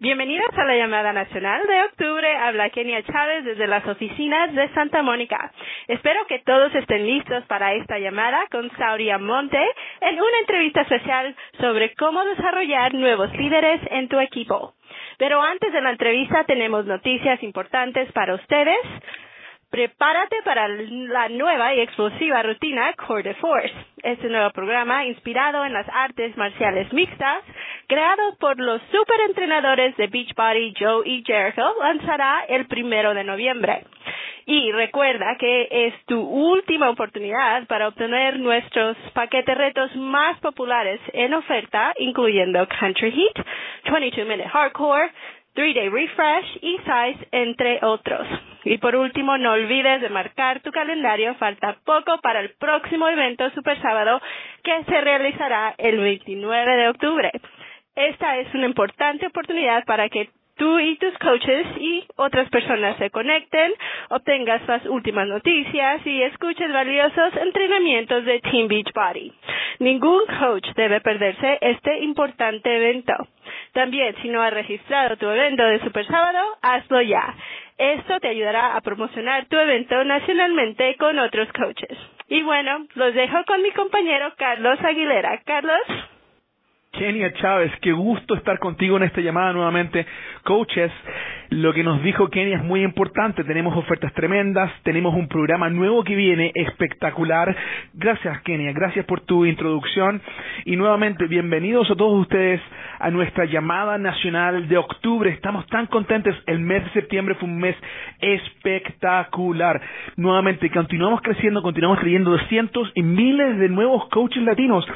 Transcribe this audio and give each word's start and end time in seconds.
Bienvenidos 0.00 0.56
a 0.56 0.64
la 0.64 0.76
llamada 0.76 1.12
nacional 1.12 1.66
de 1.66 1.82
octubre. 1.82 2.36
Habla 2.36 2.70
Kenia 2.70 3.02
Chávez 3.02 3.44
desde 3.44 3.66
las 3.66 3.84
oficinas 3.84 4.54
de 4.54 4.68
Santa 4.68 5.02
Mónica. 5.02 5.50
Espero 5.88 6.24
que 6.28 6.38
todos 6.38 6.72
estén 6.76 7.04
listos 7.04 7.44
para 7.46 7.74
esta 7.74 7.98
llamada 7.98 8.38
con 8.52 8.70
Sauria 8.76 9.18
Monte 9.18 9.58
en 10.00 10.14
una 10.14 10.38
entrevista 10.38 10.82
especial 10.82 11.34
sobre 11.58 11.96
cómo 11.96 12.24
desarrollar 12.26 12.94
nuevos 12.94 13.32
líderes 13.34 13.80
en 13.90 14.06
tu 14.06 14.20
equipo. 14.20 14.74
Pero 15.18 15.42
antes 15.42 15.72
de 15.72 15.80
la 15.80 15.90
entrevista 15.90 16.44
tenemos 16.44 16.86
noticias 16.86 17.42
importantes 17.42 18.12
para 18.12 18.36
ustedes. 18.36 18.78
Prepárate 19.70 20.36
para 20.46 20.66
la 20.66 21.28
nueva 21.28 21.74
y 21.74 21.80
explosiva 21.80 22.42
rutina 22.42 22.94
Core 22.94 23.22
de 23.22 23.34
Force. 23.34 23.74
Este 24.02 24.26
nuevo 24.28 24.50
programa, 24.50 25.04
inspirado 25.04 25.62
en 25.62 25.74
las 25.74 25.86
artes 25.92 26.34
marciales 26.38 26.90
mixtas, 26.94 27.44
creado 27.86 28.34
por 28.40 28.58
los 28.58 28.80
superentrenadores 28.90 29.94
de 29.98 30.06
Beachbody 30.06 30.72
Joe 30.78 31.06
y 31.06 31.22
Jericho, 31.22 31.74
lanzará 31.82 32.46
el 32.48 32.66
primero 32.66 33.12
de 33.12 33.24
noviembre. 33.24 33.84
Y 34.46 34.72
recuerda 34.72 35.36
que 35.38 35.68
es 35.70 35.94
tu 36.06 36.18
última 36.18 36.88
oportunidad 36.88 37.66
para 37.66 37.88
obtener 37.88 38.40
nuestros 38.40 38.96
paquetes 39.12 39.54
retos 39.54 39.94
más 39.96 40.40
populares 40.40 40.98
en 41.12 41.34
oferta, 41.34 41.92
incluyendo 41.98 42.66
Country 42.80 43.12
Heat, 43.12 43.44
22 43.92 44.26
Minute 44.26 44.48
Hardcore, 44.48 45.10
3-Day 45.54 45.88
Refresh 45.88 46.58
y 46.62 46.78
Size, 46.78 47.28
entre 47.32 47.78
otros. 47.82 48.26
Y 48.64 48.78
por 48.78 48.96
último, 48.96 49.38
no 49.38 49.52
olvides 49.52 50.00
de 50.00 50.08
marcar 50.08 50.60
tu 50.60 50.70
calendario, 50.70 51.34
falta 51.36 51.76
poco 51.84 52.18
para 52.20 52.40
el 52.40 52.50
próximo 52.58 53.08
evento 53.08 53.48
Super 53.50 53.80
Sábado 53.80 54.20
que 54.62 54.84
se 54.84 55.00
realizará 55.00 55.74
el 55.78 55.98
29 55.98 56.76
de 56.76 56.88
octubre. 56.88 57.32
Esta 57.94 58.38
es 58.38 58.52
una 58.54 58.66
importante 58.66 59.26
oportunidad 59.26 59.84
para 59.84 60.08
que 60.08 60.30
tú 60.58 60.78
y 60.78 60.96
tus 60.96 61.16
coaches 61.18 61.66
y 61.78 62.04
otras 62.16 62.50
personas 62.50 62.98
se 62.98 63.10
conecten, 63.10 63.72
obtengas 64.10 64.66
las 64.68 64.84
últimas 64.86 65.26
noticias 65.26 66.04
y 66.04 66.22
escuches 66.22 66.70
valiosos 66.72 67.36
entrenamientos 67.36 68.24
de 68.24 68.40
Team 68.40 68.68
Beachbody. 68.68 69.32
Ningún 69.78 70.22
coach 70.38 70.66
debe 70.74 71.00
perderse 71.00 71.58
este 71.60 72.00
importante 72.00 72.76
evento. 72.76 73.14
También, 73.72 74.14
si 74.22 74.28
no 74.28 74.42
has 74.42 74.52
registrado 74.52 75.16
tu 75.16 75.28
evento 75.28 75.62
de 75.64 75.80
Super 75.80 76.06
Sábado, 76.06 76.38
hazlo 76.62 77.00
ya. 77.02 77.34
Esto 77.76 78.18
te 78.20 78.28
ayudará 78.28 78.76
a 78.76 78.80
promocionar 78.80 79.46
tu 79.46 79.56
evento 79.56 80.02
nacionalmente 80.04 80.96
con 80.96 81.18
otros 81.18 81.48
coaches. 81.52 81.96
Y 82.28 82.42
bueno, 82.42 82.86
los 82.94 83.14
dejo 83.14 83.44
con 83.46 83.62
mi 83.62 83.70
compañero 83.70 84.32
Carlos 84.36 84.78
Aguilera. 84.82 85.40
Carlos. 85.44 85.80
Kenia 86.92 87.32
Chávez, 87.34 87.72
qué 87.80 87.92
gusto 87.92 88.34
estar 88.34 88.58
contigo 88.58 88.96
en 88.96 89.04
esta 89.04 89.20
llamada 89.20 89.52
nuevamente. 89.52 90.06
Coaches, 90.42 90.90
lo 91.50 91.72
que 91.72 91.82
nos 91.82 92.02
dijo 92.02 92.28
Kenia 92.28 92.56
es 92.58 92.64
muy 92.64 92.82
importante. 92.82 93.42
Tenemos 93.44 93.76
ofertas 93.76 94.12
tremendas, 94.12 94.70
tenemos 94.82 95.14
un 95.14 95.28
programa 95.28 95.70
nuevo 95.70 96.04
que 96.04 96.14
viene 96.14 96.52
espectacular. 96.54 97.56
Gracias, 97.94 98.42
Kenia, 98.42 98.72
gracias 98.72 99.06
por 99.06 99.20
tu 99.22 99.46
introducción. 99.46 100.20
Y 100.66 100.76
nuevamente, 100.76 101.26
bienvenidos 101.26 101.90
a 101.90 101.94
todos 101.94 102.20
ustedes 102.20 102.60
a 102.98 103.10
nuestra 103.10 103.46
llamada 103.46 103.96
nacional 103.96 104.68
de 104.68 104.76
octubre. 104.76 105.30
Estamos 105.30 105.66
tan 105.68 105.86
contentos. 105.86 106.34
El 106.46 106.60
mes 106.60 106.84
de 106.84 106.90
septiembre 106.90 107.34
fue 107.36 107.48
un 107.48 107.58
mes 107.58 107.76
espectacular. 108.20 109.80
Nuevamente, 110.16 110.70
continuamos 110.70 111.22
creciendo, 111.22 111.62
continuamos 111.62 111.98
creyendo 112.00 112.32
de 112.36 112.46
cientos 112.48 112.90
y 112.94 113.02
miles 113.02 113.58
de 113.58 113.68
nuevos 113.70 114.08
coaches 114.10 114.42
latinos. 114.42 114.86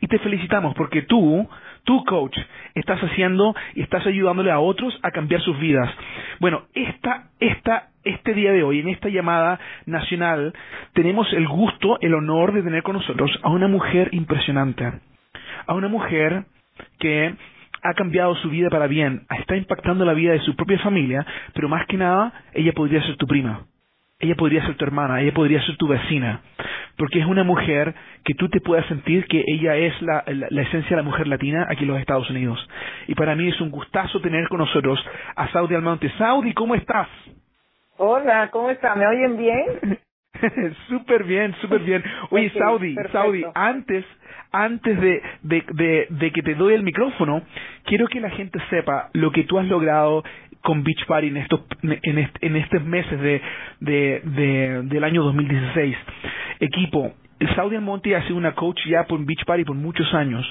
Y 0.00 0.08
te 0.08 0.18
felicitamos 0.18 0.74
porque 0.74 1.02
tú 1.02 1.48
tú 1.84 2.04
coach 2.04 2.36
estás 2.74 3.00
haciendo 3.00 3.54
y 3.74 3.82
estás 3.82 4.06
ayudándole 4.06 4.50
a 4.50 4.60
otros 4.60 4.98
a 5.02 5.10
cambiar 5.10 5.40
sus 5.42 5.58
vidas. 5.58 5.90
Bueno, 6.40 6.62
esta, 6.74 7.30
esta, 7.40 7.88
este 8.04 8.34
día 8.34 8.52
de 8.52 8.62
hoy, 8.62 8.80
en 8.80 8.88
esta 8.88 9.08
llamada 9.08 9.58
nacional, 9.86 10.52
tenemos 10.92 11.32
el 11.32 11.46
gusto, 11.48 11.98
el 12.00 12.14
honor 12.14 12.52
de 12.52 12.62
tener 12.62 12.82
con 12.82 12.96
nosotros 12.96 13.30
a 13.42 13.50
una 13.50 13.68
mujer 13.68 14.08
impresionante, 14.12 14.92
a 15.66 15.74
una 15.74 15.88
mujer 15.88 16.44
que 16.98 17.34
ha 17.82 17.94
cambiado 17.94 18.34
su 18.36 18.48
vida 18.48 18.70
para 18.70 18.86
bien, 18.86 19.26
está 19.38 19.56
impactando 19.56 20.04
la 20.04 20.14
vida 20.14 20.32
de 20.32 20.40
su 20.40 20.54
propia 20.54 20.78
familia, 20.78 21.26
pero 21.52 21.68
más 21.68 21.86
que 21.86 21.96
nada, 21.96 22.32
ella 22.54 22.72
podría 22.72 23.02
ser 23.02 23.16
tu 23.16 23.26
prima 23.26 23.66
ella 24.22 24.36
podría 24.36 24.64
ser 24.64 24.76
tu 24.76 24.84
hermana, 24.84 25.20
ella 25.20 25.34
podría 25.34 25.60
ser 25.62 25.76
tu 25.76 25.88
vecina, 25.88 26.40
porque 26.96 27.18
es 27.18 27.26
una 27.26 27.42
mujer 27.42 27.92
que 28.24 28.34
tú 28.34 28.48
te 28.48 28.60
puedas 28.60 28.86
sentir 28.86 29.26
que 29.26 29.42
ella 29.46 29.76
es 29.76 30.00
la, 30.00 30.22
la, 30.26 30.62
esencia 30.62 30.90
de 30.90 30.96
la 30.96 31.02
mujer 31.02 31.26
latina 31.26 31.66
aquí 31.68 31.82
en 31.82 31.88
los 31.88 31.98
Estados 31.98 32.30
Unidos. 32.30 32.56
Y 33.08 33.16
para 33.16 33.34
mí 33.34 33.48
es 33.48 33.60
un 33.60 33.70
gustazo 33.70 34.20
tener 34.20 34.48
con 34.48 34.58
nosotros 34.58 35.04
a 35.34 35.48
Saudi 35.48 35.74
Almonte. 35.74 36.08
Saudi, 36.18 36.54
¿cómo 36.54 36.76
estás? 36.76 37.08
Hola, 37.96 38.48
¿cómo 38.52 38.70
está? 38.70 38.94
¿Me 38.94 39.06
oyen 39.08 39.36
bien? 39.36 39.98
súper 40.88 41.24
bien, 41.24 41.54
súper 41.60 41.80
bien. 41.80 42.04
Oye, 42.30 42.50
Saudi, 42.56 42.94
Saudi, 43.10 43.44
antes, 43.54 44.04
antes 44.52 45.00
de, 45.00 45.22
de, 45.42 46.06
de, 46.10 46.30
que 46.30 46.42
te 46.42 46.54
doy 46.54 46.74
el 46.74 46.84
micrófono, 46.84 47.42
quiero 47.84 48.06
que 48.06 48.20
la 48.20 48.30
gente 48.30 48.60
sepa 48.70 49.10
lo 49.14 49.32
que 49.32 49.42
tú 49.44 49.58
has 49.58 49.66
logrado 49.66 50.22
con 50.62 50.82
Beach 50.82 51.04
Party 51.06 51.28
en 51.28 51.36
estos, 51.38 51.60
en, 51.82 52.30
en 52.40 52.56
estos 52.56 52.84
meses 52.84 53.20
de, 53.20 53.42
de, 53.80 54.82
del 54.84 55.04
año 55.04 55.22
2016. 55.24 55.96
Equipo, 56.60 57.12
Saudi 57.56 57.78
Monte 57.78 58.14
ha 58.14 58.22
sido 58.22 58.36
una 58.36 58.54
coach 58.54 58.80
ya 58.86 59.04
por 59.04 59.24
Beach 59.24 59.44
Party 59.44 59.64
por 59.64 59.76
muchos 59.76 60.12
años. 60.14 60.46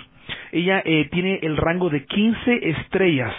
Ella 0.52 0.82
eh, 0.86 1.08
tiene 1.12 1.40
el 1.42 1.58
rango 1.58 1.90
de 1.90 2.06
15 2.06 2.70
estrellas. 2.70 3.34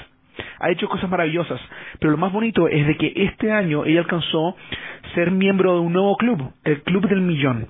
Ha 0.61 0.71
hecho 0.71 0.89
cosas 0.89 1.11
maravillosas. 1.11 1.61
Pero 1.99 2.13
lo 2.13 2.19
más 2.19 2.33
bonito 2.33 2.69
es 2.69 2.87
de 2.87 2.97
que 2.97 3.13
este 3.17 3.53
año 3.53 3.85
ella 3.85 4.01
alcanzó 4.01 4.57
ser 5.15 5.31
miembro 5.31 5.75
de 5.75 5.81
un 5.81 5.93
nuevo 5.93 6.17
club, 6.17 6.53
el 6.65 6.83
Club 6.83 7.07
del 7.09 7.21
Millón. 7.21 7.69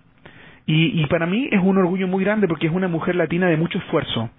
Y, 0.65 1.03
y 1.03 1.07
para 1.07 1.27
mí 1.27 1.49
es 1.51 1.61
un 1.61 1.77
orgullo 1.77 2.07
muy 2.07 2.23
grande 2.23 2.47
porque 2.47 2.69
es 2.69 2.73
una 2.73 2.87
mujer 2.87 3.17
latina 3.17 3.49
de 3.49 3.57
mucho 3.57 3.79
esfuerzo 3.79 4.31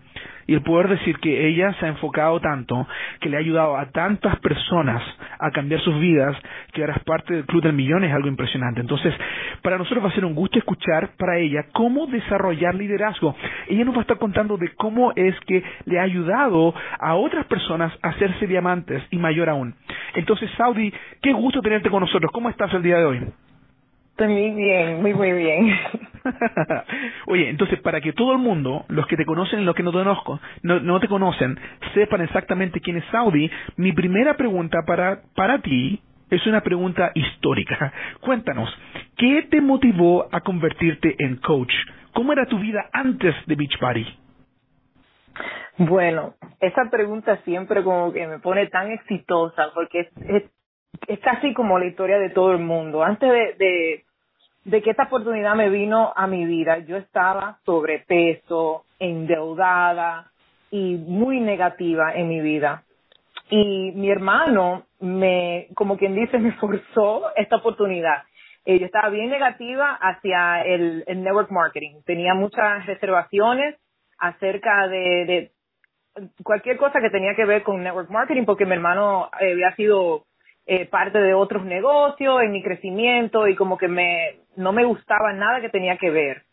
y 0.47 0.53
el 0.53 0.61
poder 0.61 0.89
decir 0.89 1.17
que 1.19 1.47
ella 1.47 1.73
se 1.79 1.85
ha 1.85 1.89
enfocado 1.89 2.39
tanto, 2.39 2.87
que 3.19 3.29
le 3.29 3.37
ha 3.37 3.39
ayudado 3.39 3.77
a 3.77 3.91
tantas 3.91 4.39
personas 4.39 5.01
a 5.39 5.51
cambiar 5.51 5.81
sus 5.81 5.99
vidas, 5.99 6.35
que 6.71 6.81
ahora 6.81 6.95
es 6.95 7.03
parte 7.03 7.33
del 7.33 7.45
Club 7.45 7.63
del 7.63 7.73
Millón, 7.73 8.03
es 8.03 8.13
algo 8.13 8.27
impresionante. 8.27 8.81
Entonces, 8.81 9.13
para 9.61 9.77
nosotros 9.77 10.03
va 10.03 10.09
a 10.09 10.13
ser 10.13 10.25
un 10.25 10.35
gusto 10.35 10.57
escuchar 10.57 11.11
para 11.17 11.37
ella 11.37 11.65
cómo 11.71 12.07
desarrollar 12.07 12.75
liderazgo. 12.75 13.35
Ella 13.67 13.85
nos 13.85 13.95
va 13.95 13.99
a 13.99 14.01
estar 14.01 14.17
contando 14.17 14.57
de 14.57 14.69
cómo 14.75 15.13
es 15.15 15.39
que 15.41 15.63
le 15.85 15.99
ha 15.99 16.03
ayudado 16.03 16.73
a 16.99 17.15
otras 17.15 17.45
personas 17.45 17.93
a 18.01 18.09
hacerse 18.09 18.47
diamantes 18.47 19.03
y 19.11 19.17
mayor 19.17 19.49
aún. 19.49 19.75
Entonces, 20.15 20.49
Saudi, 20.57 20.93
qué 21.21 21.33
gusto 21.33 21.61
tenerte 21.61 21.89
con 21.89 22.01
nosotros. 22.01 22.31
¿Cómo 22.31 22.49
estás 22.49 22.73
el 22.73 22.83
día 22.83 22.97
de 22.97 23.05
hoy? 23.05 23.21
Estoy 24.13 24.27
muy 24.27 24.51
bien, 24.51 25.01
muy, 25.01 25.15
muy 25.15 25.31
bien. 25.31 25.75
Oye, 27.25 27.49
entonces, 27.49 27.81
para 27.81 27.99
que 27.99 28.13
todo 28.13 28.33
el 28.33 28.37
mundo, 28.37 28.85
los 28.89 29.07
que 29.07 29.17
te 29.17 29.25
conocen 29.25 29.61
y 29.61 29.63
los 29.63 29.73
que 29.73 29.81
no 29.81 29.91
te, 29.91 29.97
conozco, 29.97 30.39
no, 30.61 30.79
no 30.79 30.99
te 30.99 31.07
conocen, 31.07 31.59
sepan 31.95 32.21
exactamente 32.21 32.79
quién 32.79 32.97
es 32.97 33.05
Saudi, 33.05 33.49
mi 33.75 33.91
primera 33.91 34.35
pregunta 34.35 34.83
para, 34.85 35.23
para 35.35 35.63
ti 35.63 35.99
es 36.29 36.45
una 36.45 36.61
pregunta 36.61 37.11
histórica. 37.15 37.91
Cuéntanos, 38.21 38.69
¿qué 39.17 39.47
te 39.49 39.61
motivó 39.61 40.29
a 40.31 40.41
convertirte 40.41 41.15
en 41.17 41.37
coach? 41.37 41.73
¿Cómo 42.13 42.33
era 42.33 42.45
tu 42.45 42.59
vida 42.59 42.91
antes 42.93 43.33
de 43.47 43.55
Beach 43.55 43.79
Party? 43.79 44.05
Bueno, 45.79 46.35
esa 46.59 46.87
pregunta 46.91 47.37
siempre 47.45 47.83
como 47.83 48.13
que 48.13 48.27
me 48.27 48.37
pone 48.37 48.67
tan 48.67 48.91
exitosa 48.91 49.71
porque 49.73 50.01
es 50.01 50.07
es 50.29 50.43
casi 51.21 51.53
como 51.53 51.79
la 51.79 51.85
historia 51.85 52.19
de 52.19 52.29
todo 52.29 52.51
el 52.51 52.59
mundo. 52.59 53.03
Antes 53.03 53.29
de, 53.57 54.03
de, 54.65 54.81
que 54.81 54.89
esta 54.91 55.03
oportunidad 55.03 55.55
me 55.55 55.69
vino 55.69 56.13
a 56.15 56.27
mi 56.27 56.45
vida, 56.45 56.79
yo 56.79 56.97
estaba 56.97 57.59
sobrepeso, 57.65 58.85
endeudada 58.99 60.31
y 60.71 60.95
muy 60.95 61.39
negativa 61.39 62.13
en 62.13 62.29
mi 62.29 62.41
vida. 62.41 62.83
Y 63.49 63.91
mi 63.91 64.09
hermano 64.09 64.83
me, 64.99 65.67
como 65.75 65.97
quien 65.97 66.15
dice, 66.15 66.37
me 66.39 66.53
forzó 66.53 67.33
esta 67.35 67.57
oportunidad. 67.57 68.23
Eh, 68.65 68.79
yo 68.79 68.85
estaba 68.85 69.09
bien 69.09 69.29
negativa 69.29 69.93
hacia 69.95 70.63
el, 70.63 71.03
network 71.07 71.51
marketing. 71.51 72.01
Tenía 72.05 72.33
muchas 72.33 72.85
reservaciones 72.85 73.75
acerca 74.17 74.87
de, 74.87 75.25
de 75.25 75.51
cualquier 76.43 76.77
cosa 76.77 77.01
que 77.01 77.09
tenía 77.09 77.35
que 77.35 77.45
ver 77.45 77.63
con 77.63 77.83
network 77.83 78.09
marketing 78.09 78.45
porque 78.45 78.65
mi 78.65 78.73
hermano 78.73 79.29
eh, 79.39 79.51
había 79.51 79.75
sido 79.75 80.23
eh, 80.65 80.85
parte 80.85 81.19
de 81.19 81.33
otros 81.33 81.65
negocios, 81.65 82.41
en 82.41 82.51
mi 82.51 82.63
crecimiento 82.63 83.47
y 83.47 83.55
como 83.55 83.77
que 83.77 83.87
me, 83.87 84.37
no 84.55 84.71
me 84.71 84.85
gustaba 84.85 85.33
nada 85.33 85.59
que 85.59 85.69
tenía 85.69 85.97
que 85.97 86.09
ver. 86.09 86.43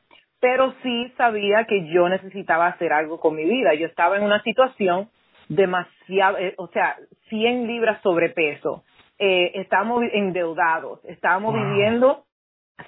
Pero 0.41 0.75
sí 0.83 1.13
sabía 1.17 1.65
que 1.65 1.87
yo 1.89 2.09
necesitaba 2.09 2.67
hacer 2.67 2.93
algo 2.93 3.21
con 3.21 3.37
mi 3.37 3.45
vida. 3.45 3.75
Yo 3.75 3.87
estaba 3.87 4.17
en 4.17 4.25
una 4.25 4.43
situación 4.43 5.11
demasiado, 5.49 6.39
eh, 6.39 6.55
o 6.57 6.69
sea, 6.69 6.97
100 7.29 7.67
libras 7.67 8.01
sobrepeso. 8.03 8.85
Eh, 9.19 9.53
estábamos 9.61 10.03
endeudados, 10.13 11.05
estábamos 11.05 11.55
viviendo, 11.55 12.25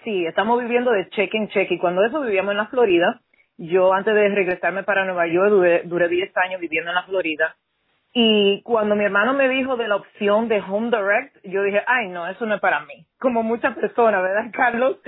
sí, 0.02 0.24
estamos 0.24 0.60
viviendo 0.60 0.90
de 0.90 1.08
cheque 1.10 1.36
en 1.36 1.48
cheque. 1.48 1.74
Y 1.74 1.78
cuando 1.78 2.04
eso 2.04 2.22
vivíamos 2.22 2.52
en 2.52 2.56
la 2.56 2.66
Florida, 2.68 3.20
yo 3.58 3.92
antes 3.92 4.14
de 4.14 4.28
regresarme 4.30 4.82
para 4.82 5.04
Nueva 5.04 5.26
York 5.26 5.50
duré, 5.50 5.82
duré 5.84 6.08
10 6.08 6.34
años 6.38 6.60
viviendo 6.60 6.90
en 6.90 6.94
la 6.96 7.04
Florida 7.04 7.54
Y 8.14 8.62
cuando 8.62 8.94
mi 8.94 9.04
hermano 9.04 9.32
me 9.32 9.48
dijo 9.48 9.76
de 9.76 9.88
la 9.88 9.96
opción 9.96 10.48
de 10.48 10.60
Home 10.60 10.90
Direct, 10.90 11.36
yo 11.44 11.62
dije, 11.62 11.82
ay, 11.86 12.08
no, 12.08 12.28
eso 12.28 12.44
no 12.44 12.56
es 12.56 12.60
para 12.60 12.80
mí. 12.80 13.06
Como 13.18 13.42
muchas 13.42 13.74
personas, 13.76 14.22
¿verdad, 14.22 14.50
Carlos? 14.52 14.98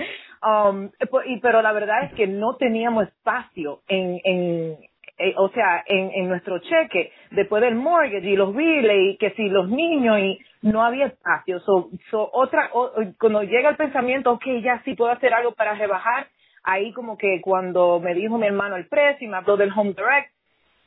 Um, 0.41 0.89
y, 1.25 1.39
pero 1.39 1.61
la 1.61 1.71
verdad 1.71 2.05
es 2.05 2.13
que 2.13 2.27
no 2.27 2.55
teníamos 2.55 3.07
espacio 3.07 3.81
en, 3.87 4.19
en 4.23 4.77
eh, 5.17 5.33
o 5.37 5.47
sea, 5.49 5.83
en, 5.87 6.11
en 6.11 6.27
nuestro 6.27 6.59
cheque, 6.59 7.13
después 7.31 7.61
del 7.61 7.75
mortgage 7.75 8.27
y 8.29 8.35
los 8.35 8.53
billes 8.53 9.13
y 9.13 9.17
que 9.17 9.31
si 9.31 9.47
los 9.47 9.69
niños 9.69 10.19
y 10.19 10.39
no 10.61 10.83
había 10.83 11.05
espacio. 11.05 11.61
So, 11.61 11.89
so 12.11 12.29
otra, 12.33 12.69
cuando 13.17 13.43
llega 13.43 13.69
el 13.69 13.77
pensamiento, 13.77 14.31
ok, 14.31 14.43
ya 14.61 14.81
sí 14.83 14.93
puedo 14.93 15.11
hacer 15.11 15.33
algo 15.33 15.53
para 15.53 15.75
rebajar, 15.75 16.27
ahí 16.63 16.91
como 16.91 17.17
que 17.17 17.39
cuando 17.41 18.01
me 18.01 18.13
dijo 18.13 18.37
mi 18.37 18.47
hermano 18.47 18.75
el 18.75 18.87
precio 18.87 19.25
y 19.25 19.29
me 19.29 19.37
habló 19.37 19.55
del 19.55 19.71
Home 19.73 19.93
Direct, 19.93 20.34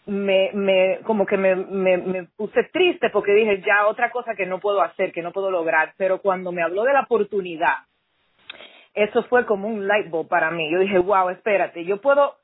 me, 0.09 0.51
me, 0.55 1.01
como 1.05 1.27
que 1.27 1.37
me, 1.37 1.55
me, 1.55 1.99
me 1.99 2.25
puse 2.25 2.65
triste 2.73 3.11
porque 3.11 3.35
dije 3.35 3.61
ya 3.61 3.87
otra 3.87 4.11
cosa 4.11 4.35
que 4.35 4.47
no 4.47 4.59
puedo 4.59 4.81
hacer, 4.81 5.13
que 5.13 5.21
no 5.21 5.33
puedo 5.33 5.51
lograr, 5.51 5.93
pero 5.99 6.23
cuando 6.23 6.51
me 6.51 6.63
habló 6.63 6.85
de 6.85 6.95
la 6.95 7.03
oportunidad, 7.03 7.85
eso 8.95 9.23
fue 9.25 9.45
como 9.45 9.69
un 9.69 9.87
light 9.87 10.09
bulb 10.09 10.27
para 10.27 10.51
mí. 10.51 10.71
Yo 10.73 10.79
dije, 10.79 10.99
wow, 10.99 11.29
espérate, 11.29 11.85
yo 11.85 12.01
puedo 12.01 12.37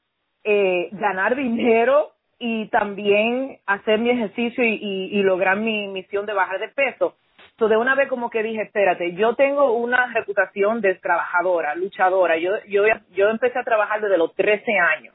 eh, 0.45 0.91
ganar 0.93 1.37
dinero 1.37 2.13
y 2.39 2.69
también 2.69 3.59
hacer 3.65 3.99
mi 3.99 4.11
ejercicio 4.11 4.63
y, 4.63 4.75
y, 4.75 5.19
y, 5.19 5.23
lograr 5.23 5.57
mi 5.57 5.89
misión 5.89 6.27
de 6.27 6.35
bajar 6.35 6.61
de 6.61 6.69
peso. 6.69 7.17
Entonces, 7.53 7.77
de 7.77 7.81
una 7.81 7.95
vez 7.95 8.09
como 8.11 8.29
que 8.29 8.43
dije, 8.43 8.61
espérate, 8.61 9.15
yo 9.15 9.37
tengo 9.37 9.73
una 9.73 10.13
reputación 10.13 10.83
de 10.83 10.97
trabajadora, 10.97 11.75
luchadora. 11.77 12.37
Yo, 12.37 12.51
yo, 12.69 12.83
yo 13.13 13.31
empecé 13.31 13.59
a 13.59 13.65
trabajar 13.65 14.03
desde 14.03 14.19
los 14.19 14.35
13 14.35 14.79
años. 14.79 15.15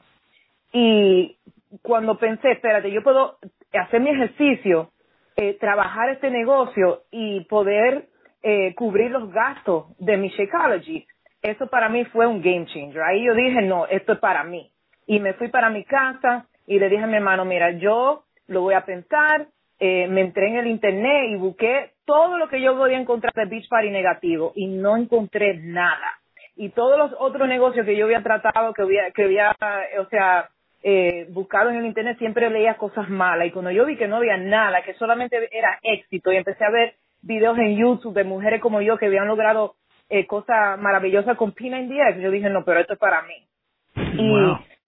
Y 0.72 1.36
cuando 1.82 2.18
pensé, 2.18 2.52
espérate, 2.52 2.90
yo 2.90 3.02
puedo 3.02 3.38
hacer 3.72 4.00
mi 4.00 4.10
ejercicio, 4.10 4.90
eh, 5.36 5.56
trabajar 5.58 6.10
este 6.10 6.30
negocio 6.30 7.02
y 7.10 7.44
poder 7.44 8.08
eh, 8.42 8.74
cubrir 8.74 9.10
los 9.10 9.30
gastos 9.32 9.86
de 9.98 10.16
mi 10.16 10.28
Shakeology, 10.28 11.06
eso 11.42 11.66
para 11.68 11.88
mí 11.88 12.04
fue 12.06 12.26
un 12.26 12.42
game 12.42 12.66
changer. 12.66 13.02
Ahí 13.02 13.24
yo 13.24 13.34
dije, 13.34 13.62
no, 13.62 13.86
esto 13.86 14.12
es 14.12 14.18
para 14.18 14.44
mí. 14.44 14.70
Y 15.06 15.20
me 15.20 15.34
fui 15.34 15.48
para 15.48 15.70
mi 15.70 15.84
casa 15.84 16.46
y 16.66 16.78
le 16.78 16.88
dije 16.88 17.02
a 17.02 17.06
mi 17.06 17.16
hermano, 17.16 17.44
mira, 17.44 17.70
yo 17.72 18.24
lo 18.46 18.62
voy 18.62 18.74
a 18.74 18.84
pensar, 18.84 19.46
eh, 19.78 20.06
me 20.08 20.20
entré 20.20 20.48
en 20.48 20.56
el 20.56 20.66
internet 20.66 21.30
y 21.30 21.36
busqué 21.36 21.92
todo 22.04 22.36
lo 22.36 22.48
que 22.48 22.60
yo 22.60 22.76
podía 22.76 22.98
encontrar 22.98 23.32
de 23.32 23.46
Beach 23.46 23.68
Party 23.68 23.90
negativo 23.90 24.52
y 24.54 24.66
no 24.66 24.96
encontré 24.96 25.54
nada. 25.54 26.18
Y 26.56 26.70
todos 26.70 26.98
los 26.98 27.14
otros 27.18 27.48
negocios 27.48 27.86
que 27.86 27.96
yo 27.96 28.04
había 28.04 28.22
tratado, 28.22 28.74
que 28.74 28.82
había, 28.82 29.10
que 29.12 29.24
había 29.24 29.56
o 29.98 30.04
sea, 30.10 30.50
eh, 30.82 31.26
buscado 31.30 31.70
en 31.70 31.76
el 31.76 31.86
internet 31.86 32.18
siempre 32.18 32.48
leía 32.50 32.76
cosas 32.76 33.08
malas 33.08 33.46
y 33.46 33.50
cuando 33.50 33.70
yo 33.70 33.84
vi 33.84 33.96
que 33.96 34.08
no 34.08 34.16
había 34.16 34.36
nada, 34.36 34.82
que 34.82 34.94
solamente 34.94 35.36
era 35.52 35.78
éxito 35.82 36.32
y 36.32 36.36
empecé 36.36 36.64
a 36.64 36.70
ver 36.70 36.94
videos 37.22 37.58
en 37.58 37.76
YouTube 37.76 38.14
de 38.14 38.24
mujeres 38.24 38.60
como 38.60 38.80
yo 38.80 38.96
que 38.96 39.06
habían 39.06 39.28
logrado 39.28 39.74
eh, 40.08 40.26
cosas 40.26 40.78
maravillosas 40.78 41.36
con 41.36 41.54
P90X, 41.54 42.20
yo 42.20 42.30
dije, 42.30 42.50
no, 42.50 42.64
pero 42.64 42.80
esto 42.80 42.94
es 42.94 42.98
para 42.98 43.22
mí. 43.22 43.46
Y 43.94 44.32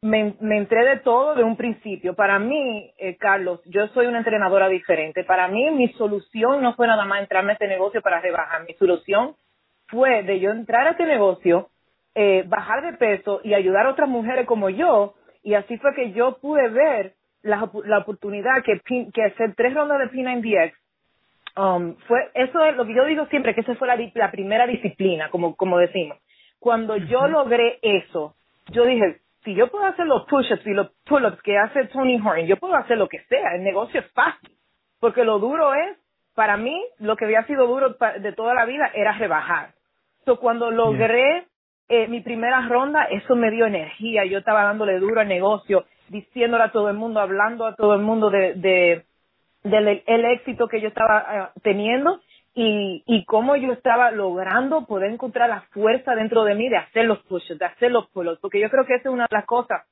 me, 0.02 0.34
me 0.40 0.58
entré 0.58 0.84
de 0.84 0.96
todo 0.98 1.34
de 1.34 1.44
un 1.44 1.56
principio. 1.56 2.14
Para 2.14 2.38
mí, 2.38 2.92
eh, 2.98 3.16
Carlos, 3.16 3.60
yo 3.66 3.86
soy 3.88 4.06
una 4.06 4.18
entrenadora 4.18 4.68
diferente. 4.68 5.22
Para 5.22 5.46
mí, 5.48 5.70
mi 5.70 5.88
solución 5.92 6.60
no 6.60 6.74
fue 6.74 6.88
nada 6.88 7.04
más 7.04 7.20
entrarme 7.20 7.52
a 7.52 7.54
este 7.54 7.68
negocio 7.68 8.02
para 8.02 8.20
rebajar. 8.20 8.64
Mi 8.66 8.74
solución 8.74 9.36
fue 9.86 10.24
de 10.24 10.40
yo 10.40 10.50
entrar 10.50 10.88
a 10.88 10.90
este 10.90 11.06
negocio, 11.06 11.68
eh, 12.14 12.44
bajar 12.46 12.82
de 12.82 12.98
peso 12.98 13.40
y 13.44 13.54
ayudar 13.54 13.86
a 13.86 13.90
otras 13.90 14.08
mujeres 14.08 14.44
como 14.46 14.70
yo. 14.70 15.14
Y 15.42 15.54
así 15.54 15.76
fue 15.78 15.94
que 15.94 16.12
yo 16.12 16.38
pude 16.38 16.68
ver 16.68 17.14
la, 17.42 17.68
la 17.84 17.98
oportunidad 17.98 18.62
que, 18.64 18.80
que 19.12 19.24
hacer 19.24 19.54
tres 19.56 19.74
rondas 19.74 19.98
de 19.98 20.10
P90X 20.10 20.72
um, 21.56 21.96
fue, 22.06 22.30
eso 22.34 22.64
es 22.64 22.76
lo 22.76 22.86
que 22.86 22.94
yo 22.94 23.04
digo 23.04 23.26
siempre, 23.26 23.54
que 23.54 23.62
esa 23.62 23.74
fue 23.74 23.88
la, 23.88 23.98
la 24.14 24.30
primera 24.30 24.66
disciplina, 24.66 25.30
como, 25.30 25.56
como 25.56 25.78
decimos. 25.78 26.18
Cuando 26.58 26.96
yo 26.96 27.26
logré 27.26 27.78
eso, 27.82 28.34
yo 28.70 28.84
dije, 28.84 29.20
si 29.44 29.54
yo 29.54 29.68
puedo 29.68 29.84
hacer 29.86 30.06
los 30.06 30.26
push-ups 30.26 30.66
y 30.66 30.70
los 30.70 30.90
pull-ups 31.04 31.42
que 31.42 31.58
hace 31.58 31.86
Tony 31.86 32.20
Horn, 32.24 32.46
yo 32.46 32.56
puedo 32.56 32.76
hacer 32.76 32.96
lo 32.96 33.08
que 33.08 33.18
sea, 33.24 33.56
el 33.56 33.64
negocio 33.64 34.00
es 34.00 34.10
fácil, 34.12 34.56
porque 35.00 35.24
lo 35.24 35.40
duro 35.40 35.74
es, 35.74 35.98
para 36.34 36.56
mí, 36.56 36.80
lo 36.98 37.16
que 37.16 37.24
había 37.24 37.44
sido 37.46 37.66
duro 37.66 37.96
de 38.20 38.32
toda 38.32 38.54
la 38.54 38.64
vida 38.64 38.90
era 38.94 39.12
rebajar. 39.12 39.70
So, 40.24 40.38
cuando 40.38 40.70
logré 40.70 41.46
eh, 41.88 42.08
mi 42.08 42.20
primera 42.20 42.66
ronda, 42.68 43.04
eso 43.04 43.36
me 43.36 43.50
dio 43.50 43.66
energía, 43.66 44.24
yo 44.24 44.38
estaba 44.38 44.64
dándole 44.64 44.98
duro 44.98 45.20
al 45.20 45.28
negocio, 45.28 45.84
diciéndole 46.08 46.64
a 46.64 46.72
todo 46.72 46.88
el 46.88 46.96
mundo, 46.96 47.20
hablando 47.20 47.66
a 47.66 47.74
todo 47.74 47.94
el 47.94 48.02
mundo 48.02 48.30
de, 48.30 48.54
de 48.54 49.04
del 49.62 50.02
el 50.06 50.24
éxito 50.24 50.66
que 50.68 50.80
yo 50.80 50.88
estaba 50.88 51.26
eh, 51.54 51.60
teniendo 51.62 52.20
y, 52.54 53.02
y 53.06 53.24
cómo 53.24 53.56
yo 53.56 53.72
estaba 53.72 54.10
logrando 54.10 54.86
poder 54.86 55.12
encontrar 55.12 55.48
la 55.48 55.62
fuerza 55.72 56.14
dentro 56.14 56.44
de 56.44 56.54
mí 56.54 56.68
de 56.68 56.78
hacer 56.78 57.04
los 57.04 57.20
pushes, 57.20 57.58
de 57.58 57.66
hacer 57.66 57.90
los 57.92 58.08
pull 58.10 58.38
porque 58.40 58.60
yo 58.60 58.68
creo 58.70 58.84
que 58.84 58.94
esa 58.94 59.08
es 59.08 59.14
una 59.14 59.26
de 59.30 59.36
las 59.36 59.46
cosas 59.46 59.82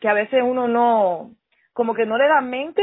que 0.00 0.08
a 0.08 0.14
veces 0.14 0.42
uno 0.42 0.68
no, 0.68 1.30
como 1.72 1.94
que 1.94 2.06
no 2.06 2.16
le 2.16 2.28
da 2.28 2.40
mente, 2.40 2.82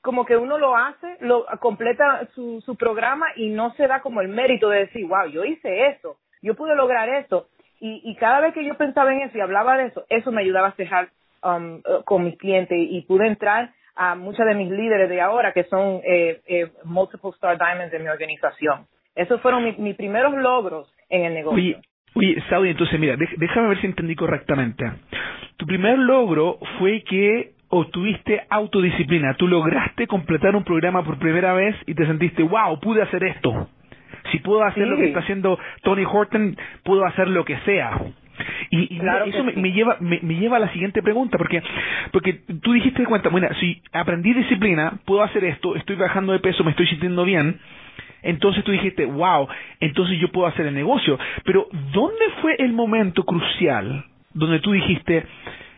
como 0.00 0.24
que 0.24 0.36
uno 0.36 0.58
lo 0.58 0.76
hace, 0.76 1.16
lo 1.20 1.46
completa 1.60 2.28
su, 2.34 2.60
su 2.62 2.76
programa 2.76 3.26
y 3.36 3.48
no 3.48 3.72
se 3.74 3.86
da 3.86 4.00
como 4.00 4.20
el 4.20 4.28
mérito 4.28 4.68
de 4.68 4.80
decir, 4.80 5.06
wow, 5.06 5.26
yo 5.28 5.44
hice 5.44 5.88
eso, 5.88 6.16
yo 6.42 6.54
pude 6.54 6.74
lograr 6.74 7.08
eso. 7.08 7.48
Y, 7.84 8.00
y 8.02 8.14
cada 8.14 8.40
vez 8.40 8.54
que 8.54 8.64
yo 8.64 8.78
pensaba 8.78 9.12
en 9.12 9.20
eso 9.20 9.36
y 9.36 9.42
hablaba 9.42 9.76
de 9.76 9.88
eso, 9.88 10.06
eso 10.08 10.32
me 10.32 10.40
ayudaba 10.40 10.68
a 10.68 10.72
cejar 10.72 11.10
um, 11.42 11.82
con 12.06 12.24
mis 12.24 12.38
clientes 12.38 12.78
y 12.80 13.02
pude 13.02 13.26
entrar 13.26 13.72
a 13.94 14.14
muchas 14.14 14.46
de 14.46 14.54
mis 14.54 14.70
líderes 14.70 15.06
de 15.10 15.20
ahora 15.20 15.52
que 15.52 15.64
son 15.64 16.00
eh, 16.02 16.40
eh, 16.46 16.70
Multiple 16.84 17.32
Star 17.34 17.58
Diamonds 17.58 17.92
de 17.92 17.98
mi 17.98 18.08
organización. 18.08 18.86
Esos 19.14 19.38
fueron 19.42 19.62
mis 19.76 19.96
primeros 19.96 20.32
logros 20.32 20.90
en 21.10 21.26
el 21.26 21.34
negocio. 21.34 21.62
Oye, 21.62 21.76
oye 22.14 22.42
Saudi, 22.48 22.70
entonces 22.70 22.98
mira, 22.98 23.16
déjame 23.18 23.68
ver 23.68 23.80
si 23.82 23.86
entendí 23.86 24.16
correctamente. 24.16 24.90
Tu 25.58 25.66
primer 25.66 25.98
logro 25.98 26.58
fue 26.78 27.02
que 27.02 27.52
obtuviste 27.68 28.46
autodisciplina. 28.48 29.34
Tú 29.34 29.46
lograste 29.46 30.06
completar 30.06 30.56
un 30.56 30.64
programa 30.64 31.04
por 31.04 31.18
primera 31.18 31.52
vez 31.52 31.76
y 31.84 31.94
te 31.94 32.06
sentiste, 32.06 32.44
wow, 32.44 32.80
pude 32.80 33.02
hacer 33.02 33.24
esto. 33.24 33.68
Si 34.30 34.38
puedo 34.38 34.62
hacer 34.64 34.86
lo 34.88 34.96
que 34.96 35.06
está 35.06 35.20
haciendo 35.20 35.58
Tony 35.82 36.04
Horton, 36.04 36.56
puedo 36.82 37.04
hacer 37.04 37.28
lo 37.28 37.44
que 37.44 37.56
sea. 37.58 38.00
Y, 38.70 39.00
eso 39.26 39.44
me, 39.44 39.72
lleva 39.72 39.96
me, 40.00 40.18
lleva 40.18 40.56
a 40.56 40.60
la 40.60 40.72
siguiente 40.72 41.02
pregunta, 41.02 41.38
porque 41.38 41.62
porque 42.10 42.40
tú 42.62 42.72
dijiste 42.72 43.02
de 43.02 43.06
cuenta, 43.06 43.28
bueno, 43.28 43.48
si 43.60 43.80
aprendí 43.92 44.32
disciplina, 44.32 44.98
puedo 45.04 45.22
hacer 45.22 45.44
esto, 45.44 45.76
estoy 45.76 45.96
bajando 45.96 46.32
de 46.32 46.40
peso, 46.40 46.64
me 46.64 46.70
estoy 46.70 46.86
sintiendo 46.88 47.24
bien, 47.24 47.60
entonces 48.22 48.64
tú 48.64 48.72
dijiste, 48.72 49.04
wow, 49.04 49.46
entonces 49.80 50.18
yo 50.18 50.28
puedo 50.32 50.48
hacer 50.48 50.66
el 50.66 50.74
negocio. 50.74 51.18
Pero 51.44 51.68
¿dónde 51.92 52.24
fue 52.40 52.56
el 52.58 52.72
momento 52.72 53.24
crucial 53.24 54.04
donde 54.32 54.58
tú 54.60 54.72
dijiste, 54.72 55.24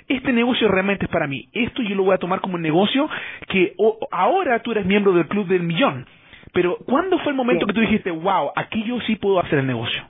este 0.09 0.33
negocio 0.33 0.69
realmente 0.69 1.07
es 1.07 1.11
para 1.11 1.27
mí, 1.27 1.49
esto 1.53 1.83
yo 1.83 1.95
lo 1.95 2.05
voy 2.05 2.15
a 2.15 2.19
tomar 2.19 2.41
como 2.41 2.55
un 2.55 2.63
negocio 2.63 3.09
que 3.49 3.75
ahora 4.13 4.61
tú 4.61 4.73
eres 4.73 4.87
miembro 4.87 5.13
del 5.13 5.27
club 5.27 5.47
del 5.47 5.63
millón? 5.63 6.07
Pero 6.57 6.79
¿cuándo 6.87 7.19
fue 7.19 7.33
el 7.33 7.37
momento 7.37 7.67
que 7.67 7.75
tú 7.75 7.81
dijiste, 7.81 8.11
wow, 8.11 8.51
aquí 8.57 8.83
yo 8.89 8.99
sí 9.01 9.17
puedo 9.17 9.39
hacer 9.39 9.59
el 9.59 9.67
negocio? 9.67 10.03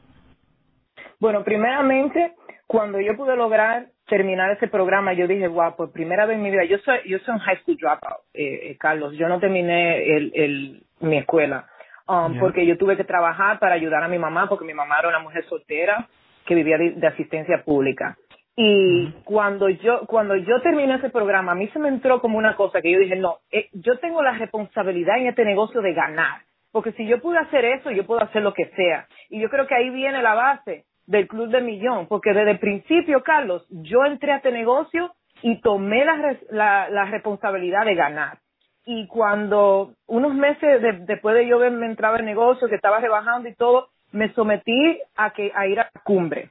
Bueno, 1.18 1.42
primeramente, 1.42 2.34
cuando 2.68 3.00
yo 3.00 3.16
pude 3.16 3.34
lograr 3.34 3.86
terminar 4.06 4.52
ese 4.52 4.68
programa, 4.68 5.12
yo 5.12 5.26
dije, 5.26 5.48
wow, 5.48 5.74
por 5.74 5.90
primera 5.90 6.24
vez 6.24 6.36
en 6.36 6.44
mi 6.44 6.52
vida, 6.52 6.62
yo 6.62 6.78
soy, 6.78 6.98
yo 7.06 7.18
soy 7.18 7.34
un 7.34 7.40
high 7.40 7.58
school 7.62 7.76
dropout, 7.76 8.20
eh, 8.32 8.70
eh 8.70 8.76
Carlos, 8.78 9.14
yo 9.18 9.28
no 9.28 9.40
terminé 9.40 10.16
el, 10.16 10.30
el, 10.36 10.82
mi 11.00 11.18
escuela, 11.18 11.66
um, 12.06 12.38
porque 12.38 12.64
yo 12.64 12.78
tuve 12.78 12.96
que 12.96 13.02
trabajar 13.02 13.58
para 13.58 13.74
ayudar 13.74 14.04
a 14.04 14.08
mi 14.08 14.18
mamá, 14.20 14.48
porque 14.48 14.64
mi 14.64 14.74
mamá 14.74 15.00
era 15.00 15.08
una 15.08 15.18
mujer 15.18 15.44
soltera 15.46 16.06
que 16.44 16.54
vivía 16.54 16.78
de, 16.78 17.06
asistencia 17.08 17.64
pública. 17.64 18.16
Y 18.58 19.12
cuando 19.25 19.68
yo, 19.68 20.06
cuando 20.06 20.34
yo 20.34 20.62
terminé 20.62 20.94
ese 20.94 21.10
programa, 21.10 21.52
a 21.52 21.54
mí 21.54 21.68
se 21.68 21.78
me 21.78 21.88
entró 21.88 22.22
como 22.22 22.38
una 22.38 22.56
cosa 22.56 22.80
que 22.80 22.90
yo 22.90 22.98
dije, 22.98 23.16
no, 23.16 23.38
eh, 23.50 23.68
yo 23.75 23.98
tengo 23.98 24.22
la 24.22 24.32
responsabilidad 24.32 25.18
en 25.18 25.26
este 25.26 25.44
negocio 25.44 25.82
de 25.82 25.92
ganar, 25.92 26.40
porque 26.72 26.92
si 26.92 27.06
yo 27.06 27.20
pude 27.20 27.38
hacer 27.38 27.66
eso, 27.66 27.90
yo 27.90 28.06
puedo 28.06 28.22
hacer 28.22 28.42
lo 28.42 28.54
que 28.54 28.66
sea. 28.75 29.06
Y 29.28 29.40
yo 29.40 29.50
creo 29.50 29.66
que 29.66 29.75
ahí 29.75 29.90
viene 29.90 30.22
la 30.22 30.34
base 30.34 30.86
del 31.06 31.28
Club 31.28 31.50
de 31.50 31.60
Millón, 31.60 32.06
porque 32.06 32.32
desde 32.32 32.52
el 32.52 32.58
principio, 32.58 33.22
Carlos, 33.22 33.66
yo 33.68 34.06
entré 34.06 34.32
a 34.32 34.36
este 34.36 34.50
negocio 34.50 35.12
y 35.42 35.60
tomé 35.60 36.06
la, 36.06 36.36
la, 36.50 36.88
la 36.88 37.04
responsabilidad 37.04 37.84
de 37.84 37.94
ganar. 37.94 38.38
Y 38.86 39.06
cuando 39.08 39.92
unos 40.06 40.34
meses 40.34 40.80
después 41.06 41.34
de 41.34 41.46
yo 41.46 41.58
verme 41.58 41.86
entraba 41.86 42.18
el 42.18 42.25
negocio, 42.25 42.68
que 42.68 42.76
estaba 42.76 43.00
rebajando 43.00 43.48
y 43.48 43.54
todo, 43.54 43.88
me 44.12 44.32
sometí 44.32 45.00
a, 45.16 45.32
que, 45.32 45.52
a 45.54 45.66
ir 45.66 45.80
a 45.80 45.90
la 45.92 46.00
cumbre. 46.02 46.50